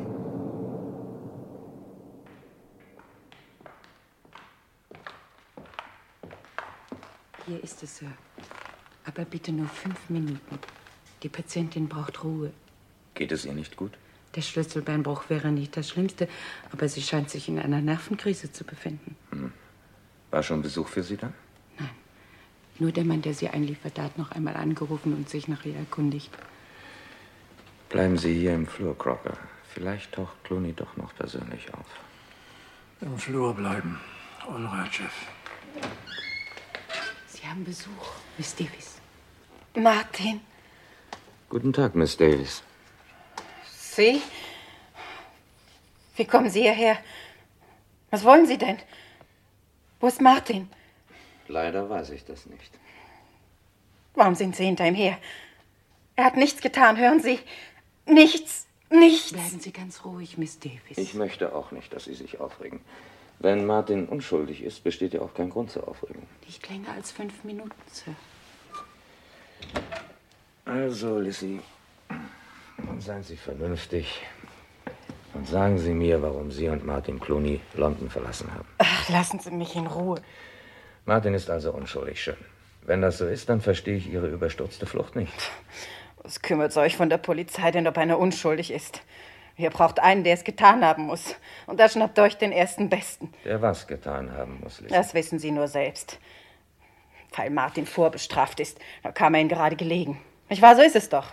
Hier 7.46 7.62
ist 7.64 7.82
es, 7.82 7.96
Sir. 7.96 8.12
Aber 9.06 9.24
bitte 9.24 9.52
nur 9.52 9.66
fünf 9.66 10.08
Minuten. 10.08 10.58
Die 11.22 11.28
Patientin 11.28 11.88
braucht 11.88 12.22
Ruhe. 12.22 12.52
Geht 13.14 13.32
es 13.32 13.44
ihr 13.44 13.52
nicht 13.52 13.76
gut? 13.76 13.92
Der 14.36 14.42
Schlüsselbeinbruch 14.42 15.28
wäre 15.28 15.50
nicht 15.50 15.76
das 15.76 15.88
Schlimmste, 15.88 16.28
aber 16.72 16.88
sie 16.88 17.02
scheint 17.02 17.28
sich 17.30 17.48
in 17.48 17.58
einer 17.58 17.80
Nervenkrise 17.80 18.52
zu 18.52 18.64
befinden. 18.64 19.16
Hm. 19.30 19.52
War 20.30 20.42
schon 20.44 20.62
Besuch 20.62 20.86
für 20.86 21.02
Sie 21.02 21.16
da? 21.16 21.32
Nur 22.80 22.92
der 22.92 23.04
Mann, 23.04 23.20
der 23.20 23.34
sie 23.34 23.48
einliefert, 23.48 23.98
hat 23.98 24.16
noch 24.16 24.32
einmal 24.32 24.56
angerufen 24.56 25.14
und 25.14 25.28
sich 25.28 25.48
nach 25.48 25.64
ihr 25.66 25.76
erkundigt. 25.76 26.30
Bleiben 27.90 28.16
Sie 28.16 28.32
hier 28.34 28.54
im 28.54 28.66
Flur, 28.66 28.96
Crocker. 28.96 29.36
Vielleicht 29.74 30.12
taucht 30.12 30.42
Clooney 30.44 30.72
doch 30.72 30.96
noch 30.96 31.14
persönlich 31.14 31.72
auf. 31.74 31.86
Im 33.02 33.18
Flur 33.18 33.54
bleiben. 33.54 34.00
All 34.48 34.64
right, 34.64 34.92
Chef. 34.94 35.12
Sie 37.26 37.46
haben 37.46 37.64
Besuch, 37.64 38.12
Miss 38.38 38.54
Davis. 38.56 38.98
Martin, 39.76 40.40
Guten 41.50 41.72
Tag, 41.72 41.94
Miss 41.96 42.16
Davis. 42.16 42.62
Sie? 43.68 44.22
Wie 46.16 46.24
kommen 46.24 46.48
Sie 46.48 46.62
hierher? 46.62 46.96
Was 48.10 48.24
wollen 48.24 48.46
Sie 48.46 48.56
denn? 48.56 48.78
Wo 49.98 50.06
ist 50.06 50.20
Martin? 50.20 50.70
Leider 51.50 51.90
weiß 51.90 52.10
ich 52.10 52.24
das 52.24 52.46
nicht. 52.46 52.70
Warum 54.14 54.34
sind 54.34 54.54
Sie 54.54 54.64
hinter 54.64 54.86
ihm 54.86 54.94
her? 54.94 55.18
Er 56.14 56.24
hat 56.24 56.36
nichts 56.36 56.60
getan, 56.60 56.96
hören 56.96 57.20
Sie? 57.20 57.40
Nichts, 58.06 58.66
nichts. 58.88 59.32
Bleiben 59.32 59.60
Sie 59.60 59.72
ganz 59.72 60.04
ruhig, 60.04 60.38
Miss 60.38 60.58
Davis. 60.60 60.96
Ich 60.96 61.14
möchte 61.14 61.54
auch 61.54 61.72
nicht, 61.72 61.92
dass 61.92 62.04
Sie 62.04 62.14
sich 62.14 62.40
aufregen. 62.40 62.80
Wenn 63.40 63.66
Martin 63.66 64.06
unschuldig 64.06 64.62
ist, 64.62 64.84
besteht 64.84 65.14
ja 65.14 65.22
auch 65.22 65.34
kein 65.34 65.50
Grund 65.50 65.70
zur 65.70 65.88
Aufregung. 65.88 66.26
Nicht 66.46 66.68
länger 66.68 66.92
als 66.92 67.10
fünf 67.10 67.42
Minuten, 67.42 67.72
Sir. 67.90 68.14
Also, 70.66 71.18
Lissy, 71.18 71.60
seien 72.98 73.22
Sie 73.22 73.36
vernünftig 73.36 74.20
und 75.34 75.48
sagen 75.48 75.78
Sie 75.78 75.94
mir, 75.94 76.22
warum 76.22 76.52
Sie 76.52 76.68
und 76.68 76.84
Martin 76.84 77.18
Clooney 77.18 77.60
London 77.74 78.10
verlassen 78.10 78.52
haben. 78.52 78.68
Ach, 78.78 79.08
lassen 79.08 79.40
Sie 79.40 79.50
mich 79.50 79.74
in 79.74 79.86
Ruhe. 79.86 80.20
Martin 81.04 81.34
ist 81.34 81.50
also 81.50 81.72
unschuldig, 81.72 82.22
schön. 82.22 82.36
Wenn 82.82 83.02
das 83.02 83.18
so 83.18 83.26
ist, 83.26 83.48
dann 83.48 83.60
verstehe 83.60 83.96
ich 83.96 84.10
Ihre 84.10 84.28
überstürzte 84.28 84.86
Flucht 84.86 85.16
nicht. 85.16 85.32
Was 86.22 86.42
kümmert 86.42 86.76
euch 86.76 86.96
von 86.96 87.08
der 87.08 87.18
Polizei 87.18 87.70
denn, 87.70 87.86
ob 87.86 87.96
einer 87.98 88.18
unschuldig 88.18 88.70
ist? 88.70 89.02
Ihr 89.56 89.70
braucht 89.70 90.00
einen, 90.00 90.24
der 90.24 90.34
es 90.34 90.44
getan 90.44 90.84
haben 90.84 91.04
muss. 91.04 91.34
Und 91.66 91.80
da 91.80 91.88
schnappt 91.88 92.18
euch 92.18 92.36
den 92.36 92.52
ersten 92.52 92.88
Besten. 92.88 93.32
Der 93.44 93.60
was 93.60 93.86
getan 93.86 94.32
haben 94.32 94.60
muss, 94.62 94.80
Lissy. 94.80 94.94
Das 94.94 95.14
wissen 95.14 95.38
Sie 95.38 95.50
nur 95.50 95.68
selbst. 95.68 96.18
Weil 97.36 97.50
Martin 97.50 97.86
vorbestraft 97.86 98.60
ist, 98.60 98.78
da 99.02 99.12
kam 99.12 99.34
er 99.34 99.40
ihn 99.40 99.48
gerade 99.48 99.76
gelegen. 99.76 100.20
Nicht 100.48 100.62
wahr, 100.62 100.76
so 100.76 100.82
ist 100.82 100.96
es 100.96 101.08
doch. 101.08 101.28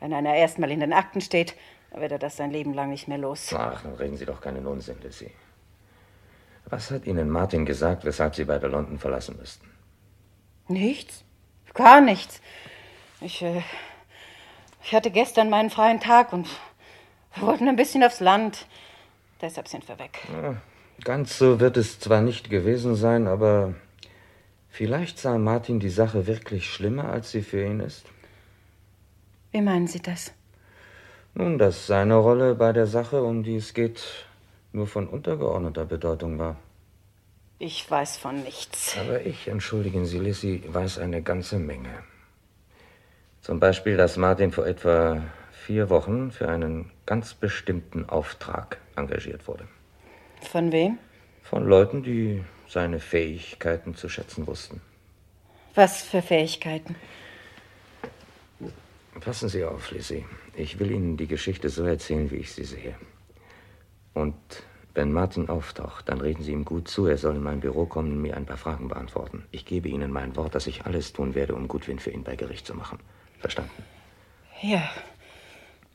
Wenn 0.00 0.14
einer 0.14 0.34
erstmal 0.34 0.70
in 0.70 0.80
den 0.80 0.92
Akten 0.92 1.20
steht, 1.20 1.54
dann 1.90 2.00
wird 2.00 2.12
er 2.12 2.18
das 2.18 2.36
sein 2.36 2.50
Leben 2.50 2.74
lang 2.74 2.90
nicht 2.90 3.08
mehr 3.08 3.18
los. 3.18 3.52
Ach, 3.54 3.82
dann 3.82 3.94
reden 3.94 4.16
Sie 4.16 4.24
doch 4.24 4.40
keinen 4.40 4.66
Unsinn, 4.66 5.00
Lissy. 5.02 5.30
Was 6.70 6.90
hat 6.90 7.06
Ihnen 7.06 7.30
Martin 7.30 7.64
gesagt, 7.64 8.04
weshalb 8.04 8.34
Sie 8.34 8.44
beide 8.44 8.66
London 8.66 8.98
verlassen 8.98 9.36
müssten? 9.38 9.66
Nichts. 10.68 11.24
Gar 11.74 12.00
nichts. 12.00 12.40
Ich, 13.20 13.42
äh, 13.42 13.62
ich 14.82 14.94
hatte 14.94 15.10
gestern 15.10 15.48
meinen 15.50 15.70
freien 15.70 16.00
Tag 16.00 16.32
und 16.32 16.46
wir 17.34 17.46
wollten 17.46 17.68
ein 17.68 17.76
bisschen 17.76 18.04
aufs 18.04 18.20
Land. 18.20 18.66
Deshalb 19.40 19.68
sind 19.68 19.88
wir 19.88 19.98
weg. 19.98 20.18
Ja, 20.32 20.56
ganz 21.04 21.38
so 21.38 21.60
wird 21.60 21.76
es 21.76 22.00
zwar 22.00 22.20
nicht 22.20 22.50
gewesen 22.50 22.96
sein, 22.96 23.26
aber 23.26 23.74
vielleicht 24.68 25.18
sah 25.18 25.38
Martin 25.38 25.80
die 25.80 25.90
Sache 25.90 26.26
wirklich 26.26 26.68
schlimmer, 26.68 27.10
als 27.10 27.30
sie 27.30 27.42
für 27.42 27.64
ihn 27.64 27.80
ist. 27.80 28.04
Wie 29.52 29.62
meinen 29.62 29.86
Sie 29.86 30.00
das? 30.00 30.32
Nun, 31.34 31.58
dass 31.58 31.86
seine 31.86 32.16
Rolle 32.16 32.54
bei 32.54 32.72
der 32.72 32.86
Sache, 32.86 33.22
um 33.22 33.42
die 33.42 33.56
es 33.56 33.72
geht, 33.72 34.27
nur 34.72 34.86
von 34.86 35.08
untergeordneter 35.08 35.84
Bedeutung 35.84 36.38
war. 36.38 36.56
Ich 37.58 37.90
weiß 37.90 38.18
von 38.18 38.42
nichts. 38.42 38.96
Aber 38.98 39.24
ich, 39.26 39.48
entschuldigen 39.48 40.06
Sie, 40.06 40.18
Lissy, 40.18 40.62
weiß 40.68 40.98
eine 40.98 41.22
ganze 41.22 41.58
Menge. 41.58 42.04
Zum 43.40 43.58
Beispiel, 43.58 43.96
dass 43.96 44.16
Martin 44.16 44.52
vor 44.52 44.66
etwa 44.66 45.22
vier 45.50 45.90
Wochen 45.90 46.30
für 46.30 46.48
einen 46.48 46.90
ganz 47.06 47.34
bestimmten 47.34 48.08
Auftrag 48.08 48.78
engagiert 48.96 49.48
wurde. 49.48 49.66
Von 50.40 50.70
wem? 50.70 50.98
Von 51.42 51.66
Leuten, 51.66 52.02
die 52.02 52.44
seine 52.68 53.00
Fähigkeiten 53.00 53.94
zu 53.94 54.08
schätzen 54.08 54.46
wussten. 54.46 54.80
Was 55.74 56.02
für 56.02 56.22
Fähigkeiten? 56.22 56.94
Passen 59.20 59.48
Sie 59.48 59.64
auf, 59.64 59.90
Lissy. 59.90 60.24
Ich 60.54 60.78
will 60.78 60.90
Ihnen 60.90 61.16
die 61.16 61.26
Geschichte 61.26 61.70
so 61.70 61.84
erzählen, 61.84 62.30
wie 62.30 62.36
ich 62.36 62.52
sie 62.52 62.64
sehe. 62.64 62.94
Und 64.18 64.34
wenn 64.94 65.12
Martin 65.12 65.48
auftaucht, 65.48 66.08
dann 66.08 66.20
reden 66.20 66.42
Sie 66.42 66.50
ihm 66.50 66.64
gut 66.64 66.88
zu. 66.88 67.06
Er 67.06 67.18
soll 67.18 67.36
in 67.36 67.42
mein 67.44 67.60
Büro 67.60 67.86
kommen 67.86 68.14
und 68.14 68.22
mir 68.22 68.36
ein 68.36 68.46
paar 68.46 68.56
Fragen 68.56 68.88
beantworten. 68.88 69.44
Ich 69.52 69.64
gebe 69.64 69.88
Ihnen 69.88 70.10
mein 70.10 70.34
Wort, 70.34 70.56
dass 70.56 70.66
ich 70.66 70.86
alles 70.86 71.12
tun 71.12 71.36
werde, 71.36 71.54
um 71.54 71.68
Gutwind 71.68 72.02
für 72.02 72.10
ihn 72.10 72.24
bei 72.24 72.34
Gericht 72.34 72.66
zu 72.66 72.74
machen. 72.74 72.98
Verstanden? 73.38 73.84
Ja, 74.60 74.90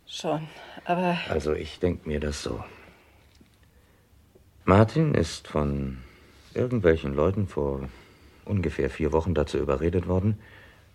schon. 0.08 0.48
Aber 0.86 1.18
Also, 1.28 1.52
ich 1.52 1.80
denke 1.80 2.08
mir 2.08 2.22
das 2.22 2.42
so. 2.42 2.64
Martin 4.64 5.16
ist 5.16 5.50
von 5.50 5.98
irgendwelchen 6.54 7.14
Leuten 7.14 7.50
vor 7.50 7.90
ungefähr 8.46 8.90
vier 8.90 9.12
Wochen 9.12 9.34
dazu 9.34 9.58
überredet 9.58 10.08
worden, 10.08 10.40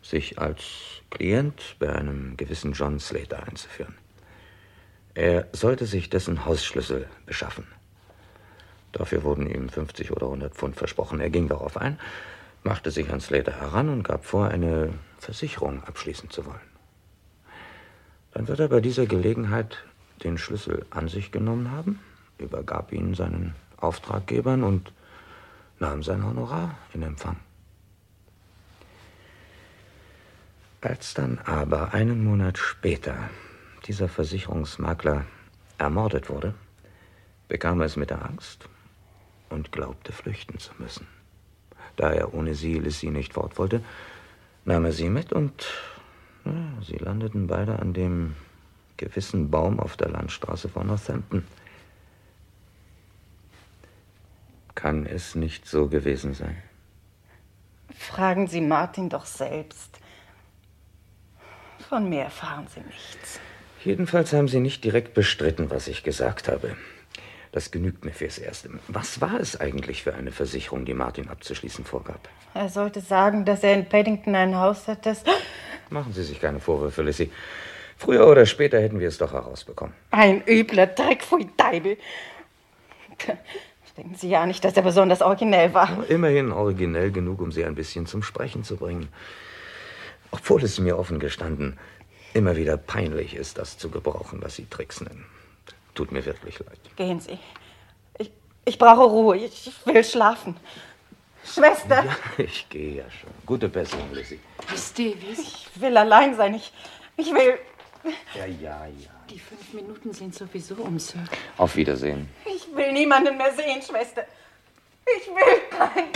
sich 0.01 0.39
als 0.39 0.63
Klient 1.11 1.77
bei 1.79 1.95
einem 1.95 2.39
gewissen 2.39 2.73
John 2.73 2.99
Slater 2.99 3.47
einzuführen. 3.47 3.97
Er 5.19 5.49
sollte 5.51 5.85
sich 5.85 6.11
dessen 6.11 6.45
Hausschlüssel 6.45 7.09
beschaffen. 7.27 7.67
Dafür 8.93 9.25
wurden 9.25 9.51
ihm 9.51 9.69
50 9.69 10.13
oder 10.13 10.27
100 10.27 10.55
Pfund 10.55 10.77
versprochen. 10.77 11.19
Er 11.19 11.29
ging 11.29 11.49
darauf 11.49 11.77
ein, 11.77 11.99
machte 12.63 12.93
sich 12.93 13.11
an 13.11 13.21
Slater 13.21 13.51
heran 13.51 13.89
und 13.89 14.05
gab 14.05 14.25
vor, 14.25 14.47
eine 14.47 14.95
Versicherung 15.19 15.83
abschließen 15.83 16.31
zu 16.31 16.47
wollen. 16.47 16.71
Dann 18.33 18.47
wird 18.47 18.61
er 18.61 18.69
bei 18.69 18.81
dieser 18.81 19.07
Gelegenheit 19.07 19.79
den 20.23 20.39
Schlüssel 20.39 20.87
an 20.91 21.09
sich 21.09 21.33
genommen 21.33 21.73
haben, 21.73 21.99
übergab 22.39 22.93
ihn 22.93 23.17
seinen 23.17 23.57
Auftraggebern 23.77 24.63
und 24.63 24.93
nahm 25.81 26.05
sein 26.05 26.25
Honorar 26.25 26.79
in 26.95 27.03
Empfang. 27.03 27.41
Als 30.81 31.15
dann 31.15 31.41
aber 31.45 31.93
einen 31.93 32.23
Monat 32.23 32.57
später 32.57 33.29
dieser 33.89 34.09
Versicherungsmakler 34.09 35.25
ermordet 35.79 36.29
wurde, 36.29 36.55
bekam 37.49 37.81
er 37.81 37.87
es 37.87 37.97
mit 37.97 38.11
der 38.11 38.25
Angst 38.25 38.69
und 39.49 39.73
glaubte 39.73 40.13
flüchten 40.13 40.59
zu 40.59 40.73
müssen. 40.79 41.07
Da 41.97 42.13
er 42.13 42.35
ohne 42.35 42.55
sie 42.55 42.75
Lissy 42.75 43.11
nicht 43.11 43.33
fort 43.33 43.59
wollte, 43.59 43.83
nahm 44.65 44.85
er 44.85 44.93
sie 44.93 45.09
mit 45.09 45.33
und 45.33 45.67
ja, 46.45 46.53
sie 46.83 46.97
landeten 46.97 47.47
beide 47.47 47.79
an 47.79 47.95
dem 47.95 48.37
gewissen 48.99 49.51
Baum 49.51 49.81
auf 49.81 49.97
der 49.97 50.11
Landstraße 50.11 50.69
von 50.69 50.87
Northampton. 50.87 51.45
Kann 54.75 55.07
es 55.07 55.35
nicht 55.35 55.67
so 55.67 55.89
gewesen 55.89 56.35
sein? 56.35 56.63
Fragen 57.91 58.47
Sie 58.47 58.61
Martin 58.61 59.09
doch 59.09 59.27
selbst. 59.27 59.99
Von 61.89 62.09
mir 62.09 62.25
erfahren 62.25 62.67
Sie 62.69 62.81
nichts. 62.81 63.41
Jedenfalls 63.85 64.33
haben 64.33 64.49
Sie 64.49 64.61
nicht 64.61 64.83
direkt 64.85 65.15
bestritten, 65.15 65.71
was 65.71 65.89
ich 65.89 66.03
gesagt 66.03 66.49
habe. 66.49 66.77
Das 67.53 67.71
genügt 67.71 68.05
mir 68.05 68.13
fürs 68.13 68.39
Erste. 68.39 68.71
Was 68.89 69.21
war 69.21 69.41
es 69.41 69.59
eigentlich 69.59 70.03
für 70.03 70.15
eine 70.15 70.33
Versicherung, 70.33 70.85
die 70.85 70.95
Martin 70.95 71.29
abzuschließen 71.29 71.85
vorgab? 71.85 72.29
Er 72.55 72.69
sollte 72.69 73.01
sagen, 73.01 73.45
dass 73.45 73.63
er 73.63 73.75
in 73.75 73.89
Paddington 73.89 74.35
ein 74.35 74.57
Haus 74.57 74.87
hat, 74.87 75.07
das. 75.07 75.25
Machen 75.91 76.13
Sie 76.13 76.23
sich 76.23 76.41
keine 76.41 76.61
Vorwürfe, 76.61 77.03
Lissy. 77.03 77.31
Früher 77.97 78.29
oder 78.29 78.47
später 78.47 78.81
hätten 78.81 79.01
wir 79.01 79.09
es 79.09 79.19
doch 79.19 79.33
herausbekommen. 79.33 79.95
Ein 80.11 80.43
übler 80.47 80.87
Dreck, 80.87 81.23
pfui 81.23 81.49
Deibel. 81.57 81.97
Denken 83.97 84.15
Sie 84.15 84.29
ja 84.29 84.47
nicht, 84.47 84.65
dass 84.65 84.77
er 84.77 84.83
besonders 84.83 85.23
originell 85.23 85.75
war. 85.75 86.05
Immerhin 86.09 86.53
originell 86.53 87.11
genug, 87.11 87.41
um 87.41 87.51
Sie 87.51 87.65
ein 87.65 87.75
bisschen 87.75 88.07
zum 88.07 88.23
Sprechen 88.23 88.63
zu 88.63 88.77
bringen. 88.77 89.09
Obwohl 90.31 90.63
es 90.63 90.79
mir 90.79 90.99
offen 90.99 91.19
gestanden 91.19 91.79
immer 92.39 92.57
wieder 92.57 92.77
peinlich 92.77 93.35
ist, 93.35 93.59
das 93.59 93.77
zu 93.77 93.91
gebrauchen, 93.91 94.41
was 94.43 94.55
Sie 94.55 94.67
Tricks 94.67 95.01
nennen. 95.01 95.27
Tut 95.95 96.13
mir 96.13 96.25
wirklich 96.25 96.59
leid. 96.61 96.79
Gehen 96.97 97.21
Sie. 97.21 97.39
Ich, 98.19 98.31
ich 98.65 98.79
brauche 98.79 99.03
Ruhe. 99.03 99.37
Ich 99.37 99.73
will 99.85 100.05
schlafen. 100.05 100.57
Schwester! 101.45 102.05
Ja, 102.05 102.45
ich 102.45 102.69
gehe 102.69 102.97
ja 102.97 103.11
schon. 103.11 103.31
Gute 103.45 103.69
Besserung, 103.69 104.13
Lissy. 104.13 104.39
Miss 104.71 104.93
Davis? 104.93 105.39
Ich 105.39 105.81
will 105.81 105.97
allein 105.97 106.37
sein. 106.37 106.55
Ich, 106.55 106.73
ich 107.17 107.33
will. 107.33 107.59
Ja, 108.35 108.47
ja, 108.47 108.87
ja. 108.87 109.11
Die 109.29 109.39
fünf 109.39 109.73
Minuten 109.73 110.13
sind 110.13 110.35
sowieso 110.35 110.77
um, 110.77 110.99
Sir. 110.99 111.25
Auf 111.57 111.75
Wiedersehen. 111.77 112.29
Ich 112.47 112.67
will 112.75 112.93
niemanden 112.93 113.37
mehr 113.37 113.53
sehen, 113.55 113.83
Schwester. 113.83 114.25
Ich 115.05 115.27
will 115.27 115.61
keinen. 115.71 116.13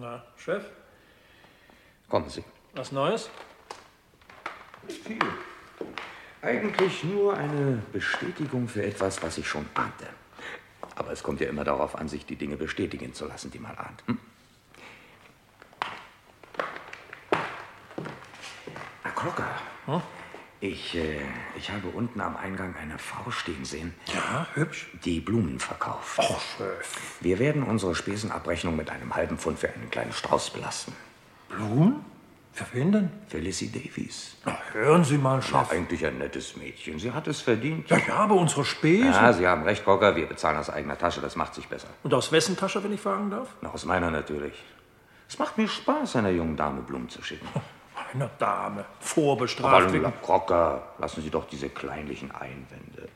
Na, 0.00 0.24
Chef, 0.36 0.64
Kommen 2.08 2.28
Sie. 2.28 2.44
Was 2.74 2.92
Neues? 2.92 3.30
Viel. 4.88 5.18
Eigentlich 6.42 7.04
nur 7.04 7.36
eine 7.36 7.82
Bestätigung 7.92 8.66
für 8.68 8.82
etwas, 8.82 9.22
was 9.22 9.38
ich 9.38 9.46
schon 9.46 9.66
ahnte. 9.74 10.06
Aber 10.96 11.12
es 11.12 11.22
kommt 11.22 11.40
ja 11.40 11.48
immer 11.48 11.64
darauf 11.64 11.96
an, 11.96 12.08
sich 12.08 12.26
die 12.26 12.36
Dinge 12.36 12.56
bestätigen 12.56 13.14
zu 13.14 13.26
lassen, 13.26 13.50
die 13.50 13.58
man 13.58 13.76
ahnt. 13.76 14.02
Hm? 14.06 14.18
Herr 19.02 19.12
Klocker. 19.12 19.48
Ich, 20.62 20.94
äh, 20.94 21.22
ich 21.56 21.70
habe 21.70 21.88
unten 21.88 22.20
am 22.20 22.36
Eingang 22.36 22.74
eine 22.76 22.98
Frau 22.98 23.30
stehen 23.30 23.64
sehen. 23.64 23.94
Ja, 24.12 24.46
hübsch. 24.52 24.88
Die 25.04 25.20
Blumen 25.20 25.58
verkauft. 25.58 26.18
Oh, 26.18 26.36
Chef. 26.58 27.20
Wir 27.22 27.38
werden 27.38 27.62
unsere 27.62 27.94
Spesenabrechnung 27.94 28.76
mit 28.76 28.90
einem 28.90 29.14
halben 29.14 29.38
Pfund 29.38 29.58
für 29.58 29.70
einen 29.72 29.90
kleinen 29.90 30.12
Strauß 30.12 30.50
belasten. 30.50 30.92
Blumen? 31.48 32.04
Für 32.52 32.66
wen 32.72 32.92
denn? 32.92 33.10
Lissy 33.32 33.70
Davies. 33.70 34.36
Na, 34.44 34.58
hören 34.72 35.04
Sie 35.04 35.18
mal, 35.18 35.40
Chef. 35.40 35.52
Ja, 35.52 35.66
eigentlich 35.70 36.04
ein 36.04 36.18
nettes 36.18 36.56
Mädchen. 36.56 36.98
Sie 36.98 37.12
hat 37.12 37.26
es 37.28 37.40
verdient. 37.40 37.88
Ja, 37.88 37.98
ja, 37.98 38.16
aber 38.16 38.34
unsere 38.34 38.64
Spesen. 38.64 39.12
Ja, 39.12 39.32
Sie 39.32 39.46
haben 39.46 39.62
recht, 39.62 39.84
Cocker. 39.84 40.16
Wir 40.16 40.26
bezahlen 40.26 40.58
aus 40.58 40.68
eigener 40.68 40.98
Tasche. 40.98 41.20
Das 41.20 41.36
macht 41.36 41.54
sich 41.54 41.68
besser. 41.68 41.88
Und 42.02 42.12
aus 42.12 42.32
wessen 42.32 42.56
Tasche, 42.56 42.82
wenn 42.82 42.92
ich 42.92 43.00
fragen 43.00 43.30
darf? 43.30 43.48
Na, 43.60 43.70
aus 43.70 43.84
meiner 43.84 44.10
natürlich. 44.10 44.54
Es 45.28 45.38
macht 45.38 45.56
mir 45.58 45.68
Spaß, 45.68 46.16
einer 46.16 46.30
jungen 46.30 46.56
Dame 46.56 46.82
Blumen 46.82 47.08
zu 47.08 47.22
schicken. 47.22 47.48
Eine 48.12 48.28
Dame. 48.38 48.84
Vorbestraft. 48.98 49.94
Aber 49.94 50.12
Crocker, 50.22 50.82
lassen 50.98 51.22
Sie 51.22 51.30
doch 51.30 51.46
diese 51.46 51.68
kleinlichen 51.68 52.32
Einwände. 52.32 53.08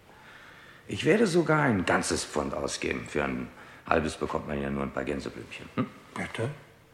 Ich 0.86 1.04
werde 1.04 1.26
sogar 1.26 1.62
ein 1.62 1.84
ganzes 1.84 2.24
Pfund 2.24 2.54
ausgeben. 2.54 3.06
Für 3.08 3.24
ein 3.24 3.48
halbes 3.88 4.16
bekommt 4.16 4.46
man 4.46 4.62
ja 4.62 4.70
nur 4.70 4.84
ein 4.84 4.92
paar 4.92 5.04
Gänseblümchen. 5.04 5.68
Hm? 5.74 5.86
Bitte? 6.14 6.50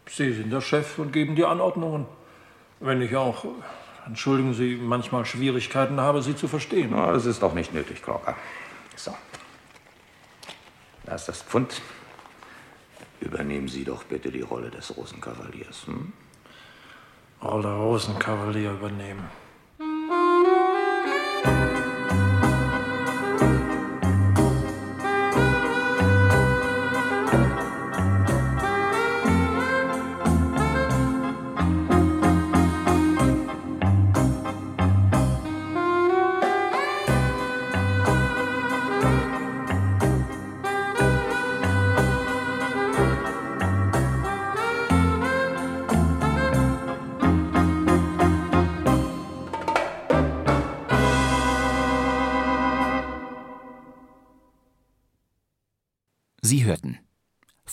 Sie 0.08 0.32
sind 0.32 0.50
der 0.50 0.62
Chef 0.62 0.98
und 0.98 1.12
geben 1.12 1.36
die 1.36 1.44
Anordnungen. 1.44 2.06
Wenn 2.80 3.02
ich 3.02 3.14
auch, 3.14 3.44
entschuldigen 4.06 4.54
Sie, 4.54 4.76
manchmal 4.76 5.26
Schwierigkeiten 5.26 6.00
habe, 6.00 6.22
Sie 6.22 6.34
zu 6.34 6.48
verstehen. 6.48 6.90
Na, 6.92 7.12
das 7.12 7.26
ist 7.26 7.42
doch 7.42 7.52
nicht 7.52 7.74
nötig, 7.74 8.02
Crocker. 8.02 8.34
So. 8.96 9.14
Da 11.04 11.14
ist 11.14 11.26
das 11.26 11.42
Pfund. 11.42 11.82
Übernehmen 13.20 13.68
Sie 13.68 13.84
doch 13.84 14.04
bitte 14.04 14.32
die 14.32 14.40
Rolle 14.40 14.70
des 14.70 14.96
Rosenkavaliers. 14.96 15.86
Hm? 15.86 16.14
Rolle 17.42 17.74
Rosenkavalier 17.74 18.72
übernehmen. 18.72 19.28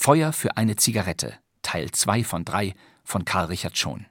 Feuer 0.08 0.32
für 0.32 0.56
eine 0.56 0.78
Zigarette, 0.78 1.34
Teil 1.64 1.92
2 1.92 2.24
von 2.24 2.46
3 2.46 2.76
von 3.04 3.26
Karl 3.26 3.48
Richard 3.48 3.78
Schon. 3.78 4.06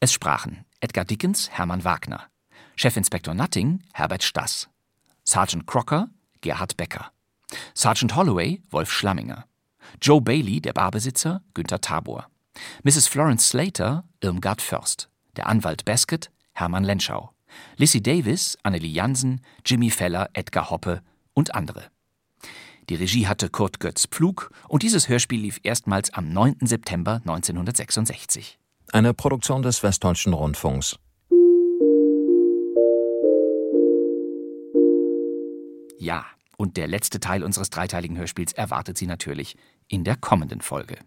Es 0.00 0.12
sprachen 0.12 0.64
Edgar 0.80 1.04
Dickens, 1.04 1.50
Hermann 1.50 1.84
Wagner, 1.84 2.24
Chefinspektor 2.76 3.32
Nutting, 3.32 3.84
Herbert 3.92 4.24
Stass, 4.24 4.68
Sergeant 5.22 5.68
Crocker, 5.68 6.10
Gerhard 6.40 6.76
Becker, 6.76 7.12
Sergeant 7.74 8.16
Holloway, 8.16 8.60
Wolf 8.70 8.90
Schlamminger, 8.90 9.44
Joe 10.02 10.20
Bailey, 10.20 10.60
der 10.60 10.72
Barbesitzer, 10.72 11.42
Günther 11.54 11.80
Tabor, 11.80 12.26
Mrs. 12.82 13.06
Florence 13.06 13.50
Slater, 13.50 14.02
Irmgard 14.20 14.60
Först, 14.60 15.10
der 15.36 15.46
Anwalt 15.46 15.84
Baskett, 15.84 16.32
Hermann 16.54 16.82
Lenschau, 16.82 17.32
Lissy 17.76 18.02
Davis, 18.02 18.58
Annelie 18.64 18.90
Jansen, 18.90 19.42
Jimmy 19.64 19.90
Feller, 19.90 20.28
Edgar 20.32 20.70
Hoppe 20.70 21.02
und 21.34 21.54
andere. 21.54 21.93
Die 22.90 22.96
Regie 22.96 23.26
hatte 23.26 23.48
Kurt 23.48 23.80
Götz 23.80 24.06
Pflug 24.06 24.50
und 24.68 24.82
dieses 24.82 25.08
Hörspiel 25.08 25.40
lief 25.40 25.58
erstmals 25.62 26.12
am 26.12 26.28
9. 26.28 26.56
September 26.62 27.14
1966. 27.24 28.58
Eine 28.92 29.14
Produktion 29.14 29.62
des 29.62 29.82
Westdeutschen 29.82 30.34
Rundfunks. 30.34 30.98
Ja, 35.98 36.26
und 36.58 36.76
der 36.76 36.86
letzte 36.86 37.20
Teil 37.20 37.42
unseres 37.42 37.70
dreiteiligen 37.70 38.18
Hörspiels 38.18 38.52
erwartet 38.52 38.98
Sie 38.98 39.06
natürlich 39.06 39.56
in 39.88 40.04
der 40.04 40.16
kommenden 40.16 40.60
Folge. 40.60 40.98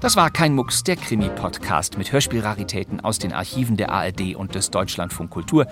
Das 0.00 0.16
war 0.16 0.30
kein 0.30 0.54
Mucks, 0.54 0.82
der 0.82 0.96
Krimi-Podcast 0.96 1.98
mit 1.98 2.10
Hörspielraritäten 2.10 3.00
aus 3.00 3.18
den 3.18 3.34
Archiven 3.34 3.76
der 3.76 3.92
ARD 3.92 4.34
und 4.34 4.54
des 4.54 4.70
Deutschlandfunk 4.70 5.28
Kultur. 5.28 5.66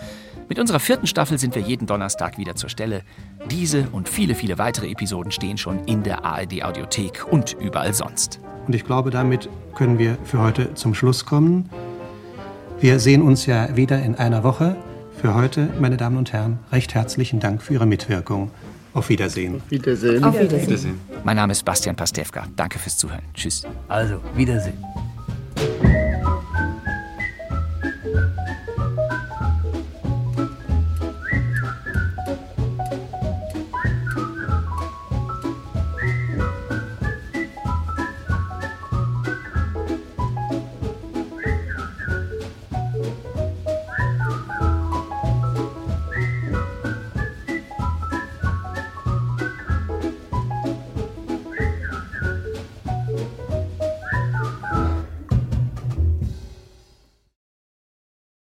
Mit 0.50 0.58
unserer 0.58 0.80
vierten 0.80 1.06
Staffel 1.06 1.38
sind 1.38 1.54
wir 1.54 1.62
jeden 1.62 1.86
Donnerstag 1.86 2.36
wieder 2.36 2.54
zur 2.54 2.68
Stelle. 2.68 3.04
Diese 3.50 3.88
und 3.90 4.06
viele, 4.06 4.34
viele 4.34 4.58
weitere 4.58 4.90
Episoden 4.90 5.32
stehen 5.32 5.56
schon 5.56 5.82
in 5.86 6.02
der 6.02 6.26
ARD 6.26 6.62
Audiothek 6.62 7.26
und 7.30 7.56
überall 7.58 7.94
sonst. 7.94 8.38
Und 8.66 8.74
ich 8.74 8.84
glaube, 8.84 9.08
damit 9.08 9.48
können 9.74 9.98
wir 9.98 10.18
für 10.24 10.40
heute 10.40 10.74
zum 10.74 10.92
Schluss 10.92 11.24
kommen. 11.24 11.70
Wir 12.80 13.00
sehen 13.00 13.22
uns 13.22 13.46
ja 13.46 13.76
wieder 13.76 14.02
in 14.02 14.14
einer 14.14 14.44
Woche. 14.44 14.76
Für 15.18 15.34
heute, 15.34 15.70
meine 15.80 15.96
Damen 15.96 16.18
und 16.18 16.34
Herren, 16.34 16.58
recht 16.70 16.94
herzlichen 16.94 17.40
Dank 17.40 17.62
für 17.62 17.72
Ihre 17.72 17.86
Mitwirkung. 17.86 18.50
Auf 18.94 19.08
Wiedersehen. 19.08 19.60
Wiedersehen. 19.68 20.24
Auf 20.24 20.38
Wiedersehen. 20.38 21.00
Mein 21.24 21.36
Name 21.36 21.52
ist 21.52 21.64
Bastian 21.64 21.94
Pastewka. 21.96 22.46
Danke 22.56 22.78
fürs 22.78 22.96
Zuhören. 22.96 23.22
Tschüss. 23.34 23.64
Also, 23.88 24.20
Wiedersehen. 24.34 24.78